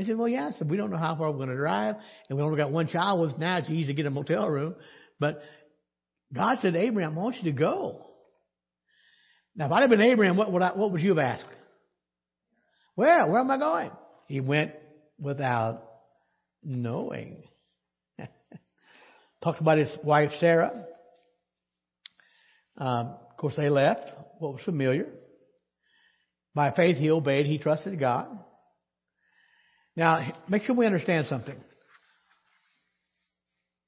I 0.00 0.04
said, 0.04 0.16
well, 0.16 0.28
yeah. 0.28 0.48
I 0.48 0.50
said, 0.52 0.70
we 0.70 0.76
don't 0.78 0.90
know 0.90 0.96
how 0.96 1.14
far 1.14 1.30
we're 1.30 1.36
going 1.36 1.50
to 1.50 1.56
drive, 1.56 1.96
and 2.28 2.38
we 2.38 2.42
only 2.42 2.56
got 2.56 2.70
one 2.70 2.88
child. 2.88 3.20
Well, 3.20 3.36
now 3.38 3.58
it's 3.58 3.68
easy 3.68 3.88
to 3.88 3.94
get 3.94 4.06
a 4.06 4.10
motel 4.10 4.48
room. 4.48 4.74
But 5.18 5.42
God 6.32 6.58
said, 6.62 6.74
Abraham, 6.74 7.18
I 7.18 7.22
want 7.22 7.36
you 7.36 7.52
to 7.52 7.58
go. 7.58 8.06
Now, 9.54 9.66
if 9.66 9.72
I'd 9.72 9.82
have 9.82 9.90
been 9.90 10.00
Abraham, 10.00 10.36
what 10.36 10.50
would, 10.52 10.62
I, 10.62 10.70
what 10.72 10.92
would 10.92 11.02
you 11.02 11.10
have 11.10 11.18
asked? 11.18 11.44
Where? 12.94 13.26
Where 13.26 13.40
am 13.40 13.50
I 13.50 13.58
going? 13.58 13.90
He 14.26 14.40
went 14.40 14.72
without 15.18 15.82
knowing. 16.62 17.42
Talked 19.42 19.60
about 19.60 19.78
his 19.78 19.94
wife, 20.02 20.30
Sarah. 20.40 20.86
Um, 22.78 23.16
of 23.30 23.36
course, 23.36 23.54
they 23.56 23.68
left. 23.68 24.08
What 24.38 24.54
was 24.54 24.62
familiar. 24.64 25.08
By 26.54 26.72
faith, 26.72 26.96
he 26.96 27.10
obeyed. 27.10 27.46
He 27.46 27.58
trusted 27.58 27.98
God. 28.00 28.28
Now, 29.96 30.32
make 30.48 30.64
sure 30.64 30.74
we 30.74 30.86
understand 30.86 31.26
something. 31.26 31.56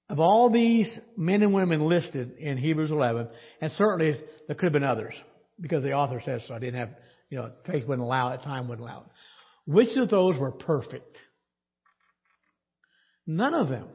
Of 0.08 0.20
all 0.20 0.50
these 0.50 0.90
men 1.16 1.42
and 1.42 1.54
women 1.54 1.80
listed 1.88 2.36
in 2.38 2.58
Hebrews 2.58 2.90
11, 2.90 3.28
and 3.60 3.72
certainly 3.72 4.20
there 4.46 4.56
could 4.56 4.66
have 4.66 4.72
been 4.72 4.84
others, 4.84 5.14
because 5.60 5.82
the 5.82 5.92
author 5.92 6.20
says 6.22 6.44
so. 6.46 6.54
I 6.54 6.58
didn't 6.58 6.80
have, 6.80 6.90
you 7.30 7.38
know, 7.38 7.50
faith 7.66 7.86
wouldn't 7.86 8.04
allow 8.04 8.32
it, 8.32 8.42
time 8.42 8.68
wouldn't 8.68 8.86
allow 8.86 9.02
it. 9.02 9.06
Which 9.64 9.96
of 9.96 10.10
those 10.10 10.36
were 10.36 10.50
perfect? 10.50 11.16
None 13.26 13.54
of 13.54 13.68
them. 13.68 13.88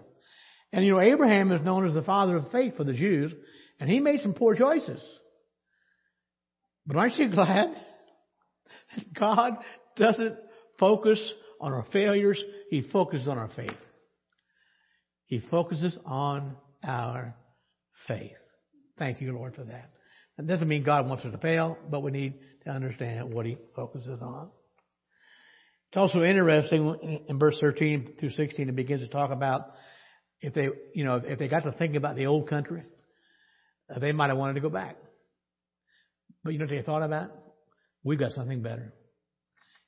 And 0.72 0.86
you 0.86 0.94
know, 0.94 1.02
Abraham 1.02 1.52
is 1.52 1.62
known 1.62 1.86
as 1.88 1.94
the 1.94 2.02
father 2.02 2.38
of 2.38 2.52
faith 2.52 2.78
for 2.78 2.84
the 2.84 2.94
Jews, 2.94 3.34
and 3.80 3.90
he 3.90 4.00
made 4.00 4.22
some 4.22 4.34
poor 4.34 4.56
choices. 4.56 5.02
But 6.86 6.96
aren't 6.96 7.18
you 7.18 7.30
glad 7.34 7.76
that 8.96 9.14
God 9.14 9.54
doesn't 9.98 10.36
focus 10.80 11.20
on 11.60 11.74
our 11.74 11.86
failures, 11.92 12.42
He 12.70 12.82
focuses 12.82 13.28
on 13.28 13.38
our 13.38 13.50
faith. 13.56 13.72
He 15.26 15.42
focuses 15.52 15.98
on 16.06 16.56
our 16.84 17.36
faith. 18.08 18.38
Thank 18.98 19.22
you, 19.22 19.34
Lord, 19.34 19.56
for 19.56 19.64
that. 19.66 19.92
That 20.38 20.48
doesn't 20.48 20.68
mean 20.68 20.84
God 20.84 21.08
wants 21.08 21.26
us 21.26 21.32
to 21.32 21.38
fail, 21.40 21.78
but 21.90 22.02
we 22.02 22.12
need 22.12 22.36
to 22.64 22.70
understand 22.70 23.34
what 23.34 23.46
He 23.46 23.58
focuses 23.76 24.22
on. 24.22 24.50
It's 25.90 25.98
also 25.98 26.22
interesting 26.22 27.24
in 27.28 27.40
verse 27.40 27.58
13 27.60 28.16
through 28.20 28.32
16, 28.32 28.70
it 28.70 28.76
begins 28.76 29.02
to 29.02 29.08
talk 29.08 29.32
about 29.32 29.72
if 30.42 30.54
they, 30.54 30.70
you 30.94 31.04
know, 31.04 31.22
if 31.24 31.40
they 31.40 31.48
got 31.48 31.64
to 31.64 31.72
thinking 31.72 31.96
about 31.96 32.16
the 32.16 32.28
old 32.28 32.48
country, 32.50 32.84
uh, 33.94 34.00
they 34.00 34.12
might 34.12 34.28
have 34.28 34.38
wanted 34.38 34.56
to 34.56 34.60
go 34.60 34.70
back. 34.70 34.98
But 36.44 36.54
you 36.54 36.60
know 36.60 36.66
what 36.66 36.72
they 36.72 36.82
thought 36.82 37.04
about? 37.04 37.32
We've 38.04 38.20
got 38.20 38.34
something 38.34 38.62
better. 38.62 38.94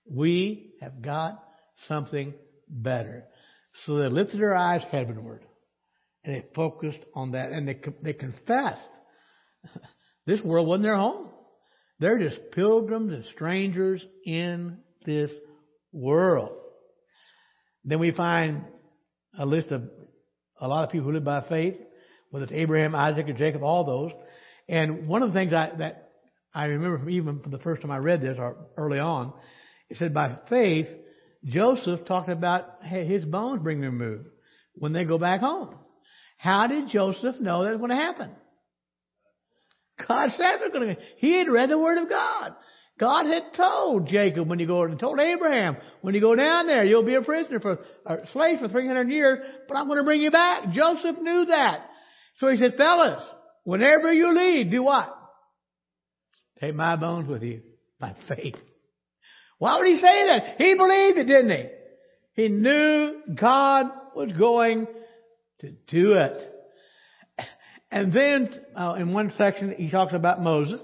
We 0.09 0.73
have 0.81 1.01
got 1.01 1.43
something 1.87 2.33
better. 2.67 3.25
So 3.85 3.97
they 3.97 4.09
lifted 4.09 4.39
their 4.39 4.55
eyes 4.55 4.83
heavenward 4.91 5.43
and 6.23 6.35
they 6.35 6.45
focused 6.55 6.99
on 7.13 7.31
that 7.31 7.51
and 7.51 7.67
they, 7.67 7.79
they 8.03 8.13
confessed 8.13 8.87
this 10.25 10.41
world 10.41 10.67
wasn't 10.67 10.83
their 10.83 10.97
home. 10.97 11.29
They're 11.99 12.19
just 12.19 12.39
pilgrims 12.51 13.11
and 13.11 13.25
strangers 13.33 14.03
in 14.25 14.77
this 15.05 15.31
world. 15.91 16.55
Then 17.83 17.99
we 17.99 18.11
find 18.11 18.65
a 19.37 19.45
list 19.45 19.71
of 19.71 19.83
a 20.59 20.67
lot 20.67 20.85
of 20.85 20.91
people 20.91 21.07
who 21.07 21.13
live 21.13 21.23
by 21.23 21.41
faith, 21.47 21.75
whether 22.29 22.43
it's 22.43 22.53
Abraham, 22.53 22.95
Isaac, 22.95 23.27
or 23.27 23.33
Jacob, 23.33 23.63
all 23.63 23.83
those. 23.83 24.11
And 24.67 25.07
one 25.07 25.23
of 25.23 25.29
the 25.29 25.39
things 25.39 25.53
I, 25.53 25.71
that 25.77 26.11
I 26.53 26.65
remember 26.65 26.99
from 26.99 27.09
even 27.09 27.41
from 27.41 27.51
the 27.51 27.59
first 27.59 27.81
time 27.81 27.91
I 27.91 27.97
read 27.97 28.21
this 28.21 28.37
or 28.37 28.57
early 28.77 28.99
on 28.99 29.33
It 29.89 29.97
said 29.97 30.13
by 30.13 30.37
faith, 30.49 30.87
Joseph 31.45 32.05
talked 32.05 32.29
about 32.29 32.83
his 32.83 33.23
bones 33.23 33.63
being 33.63 33.81
removed 33.81 34.27
when 34.75 34.93
they 34.93 35.05
go 35.05 35.17
back 35.17 35.41
home. 35.41 35.75
How 36.37 36.67
did 36.67 36.89
Joseph 36.89 37.39
know 37.39 37.63
that 37.63 37.71
was 37.71 37.79
going 37.79 37.89
to 37.89 37.95
happen? 37.95 38.31
God 40.07 40.29
said 40.37 40.57
they're 40.59 40.71
going 40.71 40.95
to. 40.95 41.01
He 41.17 41.37
had 41.37 41.49
read 41.49 41.69
the 41.69 41.77
Word 41.77 41.97
of 42.01 42.09
God. 42.09 42.55
God 42.99 43.25
had 43.27 43.53
told 43.55 44.07
Jacob 44.07 44.47
when 44.49 44.59
you 44.59 44.67
go 44.67 44.83
and 44.83 44.99
told 44.99 45.19
Abraham 45.19 45.77
when 46.01 46.13
you 46.15 46.21
go 46.21 46.35
down 46.35 46.67
there 46.67 46.83
you'll 46.83 47.05
be 47.05 47.15
a 47.15 47.21
prisoner 47.21 47.59
for 47.61 47.79
a 48.05 48.27
slave 48.33 48.59
for 48.59 48.67
300 48.67 49.09
years, 49.09 49.39
but 49.67 49.77
I'm 49.77 49.87
going 49.87 49.99
to 49.99 50.03
bring 50.03 50.21
you 50.21 50.31
back. 50.31 50.73
Joseph 50.73 51.17
knew 51.21 51.45
that, 51.45 51.85
so 52.37 52.49
he 52.49 52.57
said, 52.57 52.75
"Fellas, 52.77 53.23
whenever 53.63 54.11
you 54.11 54.37
leave, 54.37 54.69
do 54.69 54.83
what? 54.83 55.15
Take 56.59 56.75
my 56.75 56.97
bones 56.97 57.29
with 57.29 57.41
you 57.41 57.61
by 57.99 58.15
faith." 58.27 58.55
Why 59.59 59.77
would 59.77 59.87
he 59.87 59.97
say 59.97 60.25
that? 60.27 60.55
He 60.57 60.73
believed 60.75 61.17
it, 61.19 61.25
didn't 61.25 61.51
he? 61.51 61.69
He 62.41 62.47
knew 62.49 63.21
God 63.39 63.91
was 64.15 64.31
going 64.31 64.87
to 65.59 65.71
do 65.87 66.13
it. 66.13 66.37
And 67.91 68.13
then 68.13 68.49
uh, 68.75 68.95
in 68.97 69.13
one 69.13 69.33
section 69.37 69.73
he 69.77 69.91
talks 69.91 70.13
about 70.13 70.41
Moses, 70.41 70.81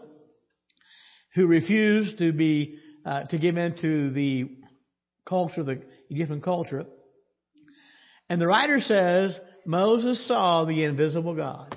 who 1.34 1.47
refused 1.47 2.17
to 2.17 2.32
be 2.32 2.78
uh, 3.05 3.23
to 3.23 3.38
give 3.38 3.57
in 3.57 3.78
to 3.82 4.11
the 4.11 4.49
culture, 5.28 5.63
the 5.63 5.82
Egyptian 6.09 6.41
culture. 6.41 6.86
And 8.30 8.41
the 8.41 8.47
writer 8.47 8.80
says 8.82 9.38
Moses 9.65 10.28
saw 10.28 10.65
the 10.65 10.84
invisible 10.84 11.36
God. 11.36 11.76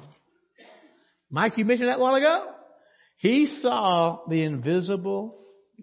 Mike, 1.30 1.58
you 1.58 1.64
mentioned 1.64 1.90
that 1.90 1.98
a 1.98 2.00
while 2.00 2.14
ago. 2.14 2.46
He 3.18 3.58
saw 3.60 4.20
the 4.28 4.42
invisible 4.44 5.38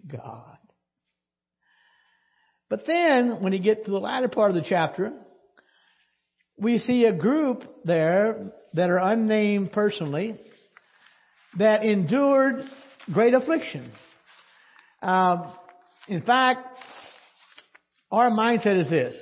God. 0.06 0.55
But 2.68 2.86
then, 2.86 3.42
when 3.42 3.52
you 3.52 3.60
get 3.60 3.84
to 3.84 3.90
the 3.90 3.98
latter 3.98 4.28
part 4.28 4.50
of 4.50 4.56
the 4.56 4.66
chapter, 4.68 5.12
we 6.58 6.78
see 6.78 7.04
a 7.04 7.12
group 7.12 7.62
there 7.84 8.52
that 8.74 8.90
are 8.90 8.98
unnamed 8.98 9.72
personally 9.72 10.38
that 11.58 11.84
endured 11.84 12.64
great 13.12 13.34
affliction. 13.34 13.90
Um, 15.02 15.52
in 16.08 16.22
fact, 16.22 16.66
our 18.10 18.30
mindset 18.30 18.80
is 18.80 18.90
this. 18.90 19.14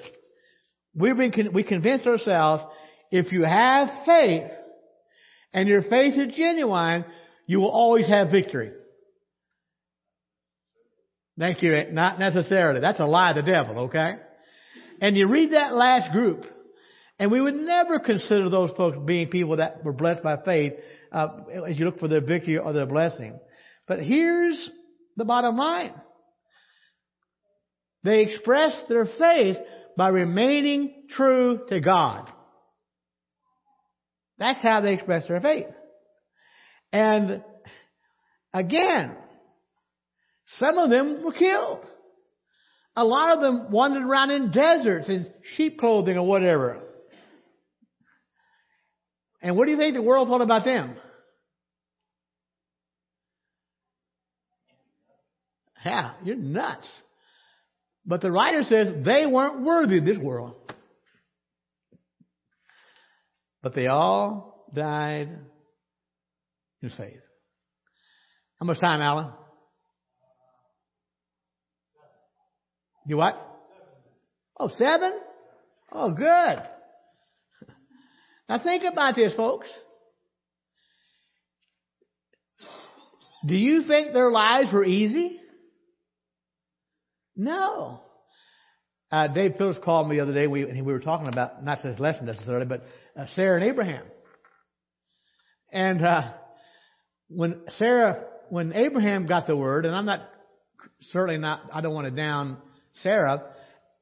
We've 0.94 1.16
been, 1.16 1.52
we 1.52 1.64
convince 1.64 2.06
ourselves 2.06 2.62
if 3.10 3.32
you 3.32 3.42
have 3.42 3.88
faith 4.06 4.50
and 5.52 5.68
your 5.68 5.82
faith 5.82 6.14
is 6.14 6.34
genuine, 6.34 7.04
you 7.46 7.60
will 7.60 7.70
always 7.70 8.06
have 8.08 8.30
victory. 8.30 8.72
Thank 11.38 11.62
you. 11.62 11.86
Not 11.90 12.18
necessarily. 12.18 12.80
That's 12.80 13.00
a 13.00 13.06
lie 13.06 13.30
of 13.30 13.36
the 13.36 13.42
devil, 13.42 13.78
okay? 13.84 14.14
And 15.00 15.16
you 15.16 15.28
read 15.28 15.52
that 15.52 15.74
last 15.74 16.12
group, 16.12 16.44
and 17.18 17.30
we 17.30 17.40
would 17.40 17.54
never 17.54 17.98
consider 17.98 18.48
those 18.48 18.70
folks 18.76 18.96
being 19.04 19.28
people 19.28 19.56
that 19.56 19.84
were 19.84 19.92
blessed 19.92 20.22
by 20.22 20.36
faith 20.44 20.74
uh, 21.10 21.28
as 21.66 21.78
you 21.78 21.86
look 21.86 21.98
for 21.98 22.08
their 22.08 22.20
victory 22.20 22.58
or 22.58 22.72
their 22.72 22.86
blessing. 22.86 23.38
But 23.88 24.00
here's 24.00 24.70
the 25.16 25.24
bottom 25.24 25.56
line. 25.56 25.94
They 28.04 28.22
expressed 28.22 28.84
their 28.88 29.06
faith 29.06 29.56
by 29.96 30.08
remaining 30.08 31.04
true 31.10 31.60
to 31.68 31.80
God. 31.80 32.30
That's 34.38 34.60
how 34.60 34.80
they 34.80 34.94
expressed 34.94 35.28
their 35.28 35.40
faith. 35.40 35.66
And 36.92 37.42
again, 38.52 39.16
some 40.46 40.78
of 40.78 40.90
them 40.90 41.22
were 41.24 41.32
killed. 41.32 41.80
A 42.96 43.04
lot 43.04 43.36
of 43.36 43.40
them 43.40 43.72
wandered 43.72 44.04
around 44.04 44.30
in 44.30 44.50
deserts 44.52 45.08
in 45.08 45.26
sheep 45.56 45.78
clothing 45.78 46.16
or 46.16 46.26
whatever. 46.26 46.80
And 49.42 49.56
what 49.56 49.66
do 49.66 49.72
you 49.72 49.78
think 49.78 49.94
the 49.94 50.02
world 50.02 50.28
thought 50.28 50.40
about 50.40 50.64
them? 50.64 50.96
Yeah, 55.84 56.12
you're 56.24 56.36
nuts. 56.36 56.88
But 58.06 58.20
the 58.20 58.30
writer 58.30 58.62
says 58.68 59.04
they 59.04 59.26
weren't 59.26 59.62
worthy 59.62 59.98
of 59.98 60.04
this 60.04 60.18
world. 60.18 60.54
But 63.62 63.74
they 63.74 63.86
all 63.86 64.66
died 64.74 65.28
in 66.82 66.90
faith. 66.90 67.20
How 68.60 68.66
much 68.66 68.80
time, 68.80 69.00
Alan? 69.00 69.32
You 73.06 73.16
what? 73.16 73.36
Oh, 74.58 74.68
seven? 74.68 75.12
Oh, 75.92 76.12
good. 76.12 76.62
Now 78.48 78.62
think 78.62 78.84
about 78.90 79.14
this, 79.14 79.34
folks. 79.34 79.68
Do 83.46 83.56
you 83.56 83.84
think 83.86 84.12
their 84.12 84.30
lives 84.30 84.72
were 84.72 84.84
easy? 84.84 85.38
No. 87.36 88.00
Uh, 89.10 89.28
Dave 89.28 89.56
Phillips 89.58 89.78
called 89.84 90.08
me 90.08 90.16
the 90.16 90.22
other 90.22 90.32
day. 90.32 90.46
We, 90.46 90.64
we 90.64 90.82
were 90.82 91.00
talking 91.00 91.28
about 91.28 91.62
not 91.62 91.82
this 91.82 92.00
lesson 92.00 92.26
necessarily, 92.26 92.66
but 92.66 92.84
uh, 93.16 93.26
Sarah 93.34 93.60
and 93.60 93.68
Abraham. 93.70 94.04
And 95.70 96.04
uh, 96.04 96.32
when 97.28 97.60
Sarah, 97.78 98.24
when 98.48 98.72
Abraham 98.72 99.26
got 99.26 99.46
the 99.46 99.56
word, 99.56 99.84
and 99.84 99.94
I'm 99.94 100.06
not 100.06 100.28
certainly 101.12 101.38
not, 101.38 101.62
I 101.72 101.80
don't 101.80 101.94
want 101.94 102.06
to 102.06 102.10
down 102.10 102.58
Sarah. 103.02 103.42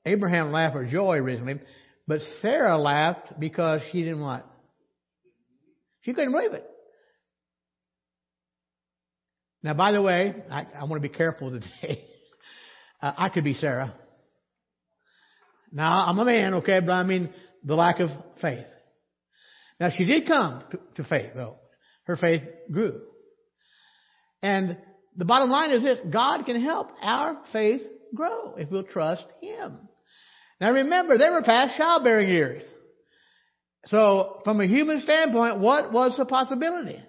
Abraham 0.05 0.51
laughed 0.51 0.74
for 0.74 0.84
joy 0.84 1.16
originally, 1.16 1.61
but 2.07 2.20
Sarah 2.40 2.76
laughed 2.76 3.38
because 3.38 3.80
she 3.90 4.03
didn't 4.03 4.20
what? 4.20 4.47
She 6.03 6.12
couldn't 6.12 6.32
believe 6.32 6.53
it. 6.53 6.68
Now, 9.62 9.74
by 9.74 9.93
the 9.93 10.03
way, 10.03 10.34
I, 10.51 10.66
I 10.80 10.84
want 10.84 11.01
to 11.03 11.09
be 11.09 11.14
careful 11.14 11.51
today. 11.51 12.05
Uh, 13.01 13.11
I 13.18 13.30
could 13.30 13.43
be 13.43 13.55
Sarah. 13.55 13.93
Now, 15.72 16.07
I'm 16.07 16.20
a 16.20 16.24
man, 16.24 16.55
okay, 16.55 16.78
but 16.78 16.93
I 16.93 17.03
mean 17.03 17.30
the 17.64 17.74
lack 17.74 17.99
of 17.99 18.11
faith. 18.40 18.64
Now, 19.80 19.90
she 19.90 20.05
did 20.05 20.28
come 20.28 20.62
to, 20.70 20.78
to 21.03 21.09
faith, 21.09 21.32
though. 21.34 21.57
Her 22.05 22.16
faith 22.16 22.43
grew. 22.70 23.01
And 24.40 24.76
the 25.16 25.24
bottom 25.24 25.51
line 25.51 25.72
is 25.72 25.82
this 25.82 25.99
God 26.12 26.45
can 26.47 26.62
help 26.62 26.90
our 27.01 27.43
faith 27.53 27.82
grow 28.14 28.54
if 28.56 28.70
we'll 28.70 28.82
trust 28.84 29.24
Him. 29.40 29.78
Now 30.60 30.72
remember, 30.72 31.18
they 31.18 31.28
were 31.28 31.42
past 31.42 31.76
childbearing 31.76 32.28
years. 32.28 32.64
So, 33.86 34.40
from 34.44 34.60
a 34.60 34.66
human 34.66 35.00
standpoint, 35.00 35.58
what 35.58 35.92
was 35.92 36.16
the 36.16 36.24
possibility? 36.24 37.02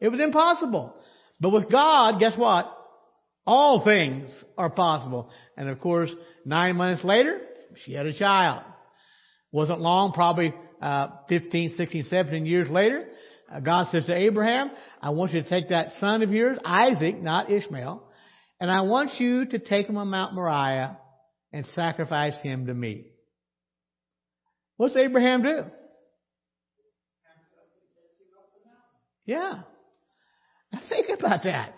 It 0.00 0.08
was 0.08 0.20
impossible. 0.20 0.94
But 1.40 1.50
with 1.50 1.70
God, 1.70 2.18
guess 2.18 2.36
what? 2.36 2.72
All 3.46 3.84
things 3.84 4.30
are 4.58 4.70
possible. 4.70 5.30
And 5.56 5.68
of 5.68 5.80
course, 5.80 6.10
nine 6.44 6.76
months 6.76 7.04
later, 7.04 7.40
she 7.84 7.92
had 7.92 8.06
a 8.06 8.18
child. 8.18 8.64
Wasn't 9.52 9.80
long, 9.80 10.12
probably 10.12 10.52
uh, 10.82 11.08
15, 11.28 11.74
16, 11.76 12.04
17 12.10 12.46
years 12.46 12.68
later. 12.68 13.06
Uh, 13.50 13.60
God 13.60 13.88
says 13.92 14.04
to 14.06 14.14
Abraham, 14.14 14.70
I 15.00 15.10
want 15.10 15.32
you 15.32 15.42
to 15.42 15.48
take 15.48 15.68
that 15.68 15.92
son 16.00 16.22
of 16.22 16.30
yours, 16.32 16.58
Isaac, 16.64 17.22
not 17.22 17.50
Ishmael, 17.50 18.02
and 18.60 18.70
I 18.70 18.82
want 18.82 19.18
you 19.18 19.46
to 19.46 19.58
take 19.58 19.86
him 19.86 19.96
on 19.96 20.08
Mount 20.08 20.34
Moriah 20.34 20.98
and 21.52 21.66
sacrifice 21.74 22.34
him 22.42 22.66
to 22.66 22.74
me. 22.74 23.06
What's 24.76 24.96
Abraham 24.96 25.42
do? 25.42 25.64
Yeah. 29.24 29.62
Think 30.88 31.18
about 31.18 31.44
that. 31.44 31.74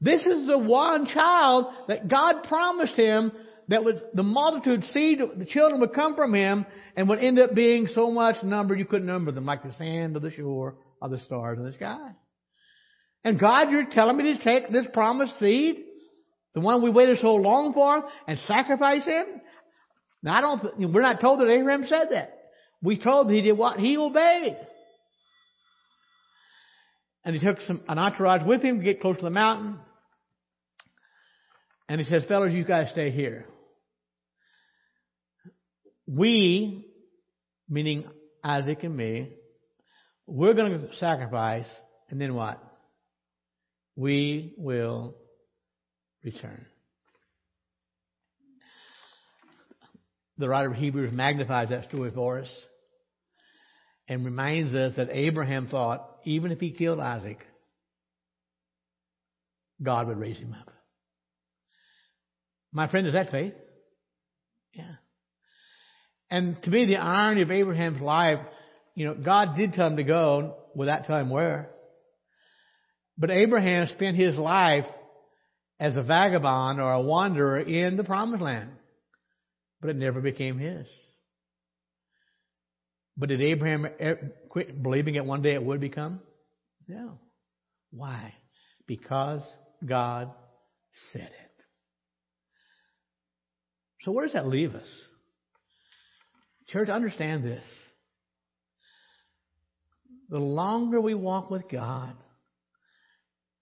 This 0.00 0.24
is 0.26 0.46
the 0.46 0.58
one 0.58 1.06
child 1.06 1.72
that 1.88 2.08
God 2.08 2.44
promised 2.44 2.94
him 2.94 3.32
that 3.68 3.84
would, 3.84 4.02
the 4.12 4.22
multitude 4.22 4.84
seed, 4.92 5.20
the 5.36 5.46
children 5.46 5.80
would 5.80 5.94
come 5.94 6.14
from 6.14 6.34
him 6.34 6.66
and 6.96 7.08
would 7.08 7.18
end 7.18 7.38
up 7.38 7.54
being 7.54 7.86
so 7.86 8.10
much 8.10 8.42
number 8.42 8.76
you 8.76 8.84
couldn't 8.84 9.06
number 9.06 9.32
them, 9.32 9.46
like 9.46 9.62
the 9.62 9.72
sand 9.74 10.16
of 10.16 10.22
the 10.22 10.30
shore 10.30 10.76
or 11.00 11.08
the 11.08 11.18
stars 11.18 11.58
in 11.58 11.64
the 11.64 11.72
sky. 11.72 12.10
And 13.24 13.40
God, 13.40 13.70
you're 13.70 13.86
telling 13.90 14.16
me 14.18 14.36
to 14.36 14.44
take 14.44 14.70
this 14.70 14.86
promised 14.92 15.38
seed, 15.38 15.78
the 16.54 16.60
one 16.60 16.82
we 16.82 16.90
waited 16.90 17.18
so 17.18 17.34
long 17.34 17.72
for, 17.72 18.04
and 18.28 18.38
sacrifice 18.46 19.04
him? 19.04 19.24
Now 20.22 20.36
I 20.36 20.40
don't, 20.40 20.92
we're 20.92 21.02
not 21.02 21.20
told 21.20 21.40
that 21.40 21.48
Abraham 21.48 21.86
said 21.86 22.08
that. 22.10 22.38
We 22.82 22.98
told 22.98 23.28
that 23.28 23.34
he 23.34 23.42
did 23.42 23.56
what? 23.56 23.80
He 23.80 23.96
obeyed. 23.96 24.56
And 27.24 27.34
he 27.34 27.44
took 27.44 27.60
some, 27.62 27.82
an 27.88 27.98
entourage 27.98 28.46
with 28.46 28.62
him 28.62 28.78
to 28.78 28.84
get 28.84 29.00
close 29.00 29.16
to 29.16 29.22
the 29.22 29.30
mountain. 29.30 29.78
And 31.88 32.00
he 32.00 32.06
says, 32.06 32.24
fellas, 32.26 32.52
you 32.52 32.64
guys 32.64 32.90
stay 32.92 33.10
here. 33.10 33.46
We, 36.06 36.86
meaning 37.68 38.04
Isaac 38.42 38.82
and 38.82 38.96
me, 38.96 39.32
we're 40.26 40.54
going 40.54 40.78
to 40.78 40.94
sacrifice, 40.96 41.68
and 42.10 42.20
then 42.20 42.34
what? 42.34 42.62
We 43.96 44.54
will 44.56 45.14
return. 46.22 46.66
The 50.38 50.48
writer 50.48 50.70
of 50.72 50.76
Hebrews 50.76 51.12
magnifies 51.12 51.68
that 51.68 51.84
story 51.84 52.10
for 52.10 52.40
us 52.40 52.48
and 54.08 54.24
reminds 54.24 54.74
us 54.74 54.94
that 54.96 55.08
Abraham 55.10 55.68
thought 55.68 56.08
even 56.24 56.50
if 56.50 56.58
he 56.58 56.72
killed 56.72 56.98
Isaac, 56.98 57.38
God 59.82 60.08
would 60.08 60.18
raise 60.18 60.38
him 60.38 60.54
up. 60.58 60.72
My 62.72 62.88
friend, 62.88 63.06
is 63.06 63.12
that 63.12 63.30
faith? 63.30 63.54
Yeah. 64.72 64.94
And 66.30 66.60
to 66.64 66.70
me, 66.70 66.86
the 66.86 66.96
irony 66.96 67.42
of 67.42 67.50
Abraham's 67.50 68.00
life, 68.00 68.40
you 68.96 69.06
know, 69.06 69.14
God 69.14 69.54
did 69.56 69.74
tell 69.74 69.86
him 69.86 69.96
to 69.98 70.02
go 70.02 70.56
without 70.74 71.04
telling 71.04 71.26
him 71.26 71.30
where. 71.30 71.70
But 73.16 73.30
Abraham 73.30 73.86
spent 73.88 74.16
his 74.16 74.36
life 74.36 74.86
as 75.78 75.96
a 75.96 76.02
vagabond 76.02 76.80
or 76.80 76.92
a 76.92 77.00
wanderer 77.00 77.60
in 77.60 77.96
the 77.96 78.04
promised 78.04 78.42
land. 78.42 78.70
But 79.80 79.90
it 79.90 79.96
never 79.96 80.20
became 80.20 80.58
his. 80.58 80.86
But 83.16 83.28
did 83.28 83.40
Abraham 83.40 83.86
quit 84.48 84.82
believing 84.82 85.14
it 85.14 85.24
one 85.24 85.42
day 85.42 85.54
it 85.54 85.64
would 85.64 85.80
become? 85.80 86.20
No. 86.88 87.18
Why? 87.90 88.34
Because 88.86 89.42
God 89.84 90.30
said 91.12 91.22
it. 91.22 91.64
So 94.02 94.12
where 94.12 94.26
does 94.26 94.34
that 94.34 94.48
leave 94.48 94.74
us? 94.74 94.88
Church, 96.68 96.88
understand 96.88 97.44
this. 97.44 97.64
The 100.28 100.38
longer 100.38 101.00
we 101.00 101.14
walk 101.14 101.50
with 101.50 101.68
God, 101.70 102.14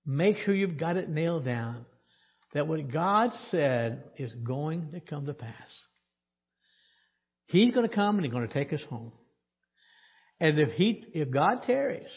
make 0.05 0.39
sure 0.39 0.55
you've 0.55 0.79
got 0.79 0.97
it 0.97 1.09
nailed 1.09 1.45
down 1.45 1.87
that 2.55 2.67
what 2.67 2.91
God 2.91 3.31
said 3.51 4.05
is 4.19 4.33
going 4.35 4.93
to 4.93 5.01
come 5.01 5.27
to 5.27 5.35
pass. 5.35 5.55
He's 7.47 7.73
going 7.73 7.89
to 7.89 7.95
come 7.95 8.17
and 8.17 8.25
He's 8.25 8.33
going 8.33 8.47
to 8.47 8.53
take 8.53 8.73
us 8.73 8.83
home. 8.89 9.13
And 10.41 10.59
if 10.59 10.71
He, 10.71 11.05
if 11.15 11.31
God 11.31 11.63
tarries, 11.67 12.09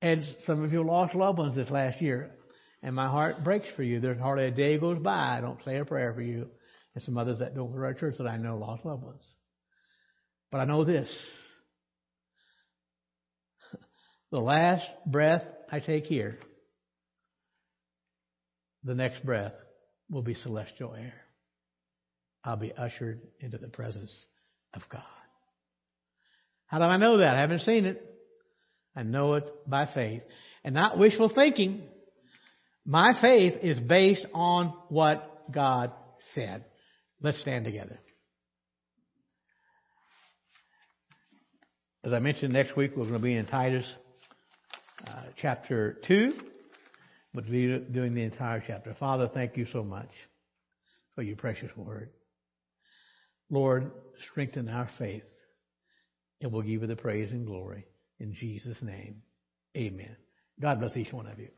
and 0.00 0.24
some 0.46 0.64
of 0.64 0.72
you 0.72 0.84
lost 0.84 1.14
loved 1.14 1.38
ones 1.38 1.54
this 1.54 1.70
last 1.70 2.02
year, 2.02 2.32
and 2.82 2.96
my 2.96 3.06
heart 3.06 3.44
breaks 3.44 3.68
for 3.76 3.84
you. 3.84 4.00
There's 4.00 4.18
hardly 4.18 4.46
a 4.46 4.50
day 4.50 4.76
goes 4.78 4.98
by 4.98 5.38
I 5.38 5.40
don't 5.40 5.62
say 5.64 5.76
a 5.76 5.84
prayer 5.84 6.12
for 6.12 6.22
you, 6.22 6.48
and 6.94 7.04
some 7.04 7.16
others 7.16 7.38
that 7.38 7.54
don't 7.54 7.70
go 7.70 7.78
to 7.78 7.84
our 7.84 7.94
church 7.94 8.16
that 8.18 8.26
I 8.26 8.36
know 8.36 8.56
lost 8.56 8.84
loved 8.84 9.04
ones. 9.04 9.22
But 10.50 10.58
I 10.58 10.64
know 10.64 10.84
this: 10.84 11.08
the 14.32 14.40
last 14.40 14.86
breath 15.06 15.44
I 15.72 15.80
take 15.80 16.04
here 16.04 16.38
the 18.84 18.94
next 18.94 19.24
breath 19.24 19.54
will 20.10 20.22
be 20.22 20.34
celestial 20.34 20.94
air. 20.94 21.14
I'll 22.44 22.56
be 22.56 22.72
ushered 22.72 23.22
into 23.40 23.56
the 23.56 23.68
presence 23.68 24.26
of 24.74 24.82
God. 24.90 25.02
How 26.66 26.78
do 26.78 26.84
I 26.84 26.98
know 26.98 27.18
that? 27.18 27.36
I 27.36 27.40
haven't 27.40 27.60
seen 27.60 27.86
it. 27.86 28.04
I 28.94 29.02
know 29.02 29.34
it 29.34 29.44
by 29.66 29.88
faith. 29.94 30.22
And 30.62 30.74
not 30.74 30.98
wishful 30.98 31.32
thinking. 31.34 31.82
My 32.84 33.18
faith 33.20 33.54
is 33.62 33.80
based 33.80 34.26
on 34.34 34.74
what 34.88 35.50
God 35.50 35.92
said. 36.34 36.64
Let's 37.22 37.40
stand 37.40 37.64
together. 37.64 37.98
As 42.04 42.12
I 42.12 42.18
mentioned, 42.18 42.52
next 42.52 42.76
week 42.76 42.92
we're 42.96 43.04
going 43.04 43.14
to 43.14 43.20
be 43.20 43.36
in 43.36 43.46
Titus 43.46 43.86
uh, 45.06 45.22
chapter 45.36 45.98
2 46.06 46.32
but 47.34 47.50
be 47.50 47.78
doing 47.78 48.14
the 48.14 48.22
entire 48.22 48.62
chapter. 48.66 48.94
Father, 48.98 49.30
thank 49.32 49.56
you 49.56 49.66
so 49.72 49.82
much 49.82 50.10
for 51.14 51.22
your 51.22 51.36
precious 51.36 51.74
word. 51.76 52.10
Lord, 53.50 53.90
strengthen 54.30 54.68
our 54.68 54.88
faith, 54.98 55.24
and 56.40 56.52
we'll 56.52 56.62
give 56.62 56.82
you 56.82 56.86
the 56.86 56.96
praise 56.96 57.30
and 57.30 57.46
glory. 57.46 57.86
In 58.18 58.34
Jesus' 58.34 58.82
name, 58.82 59.22
amen. 59.76 60.16
God 60.60 60.80
bless 60.80 60.96
each 60.96 61.12
one 61.12 61.26
of 61.26 61.38
you. 61.38 61.48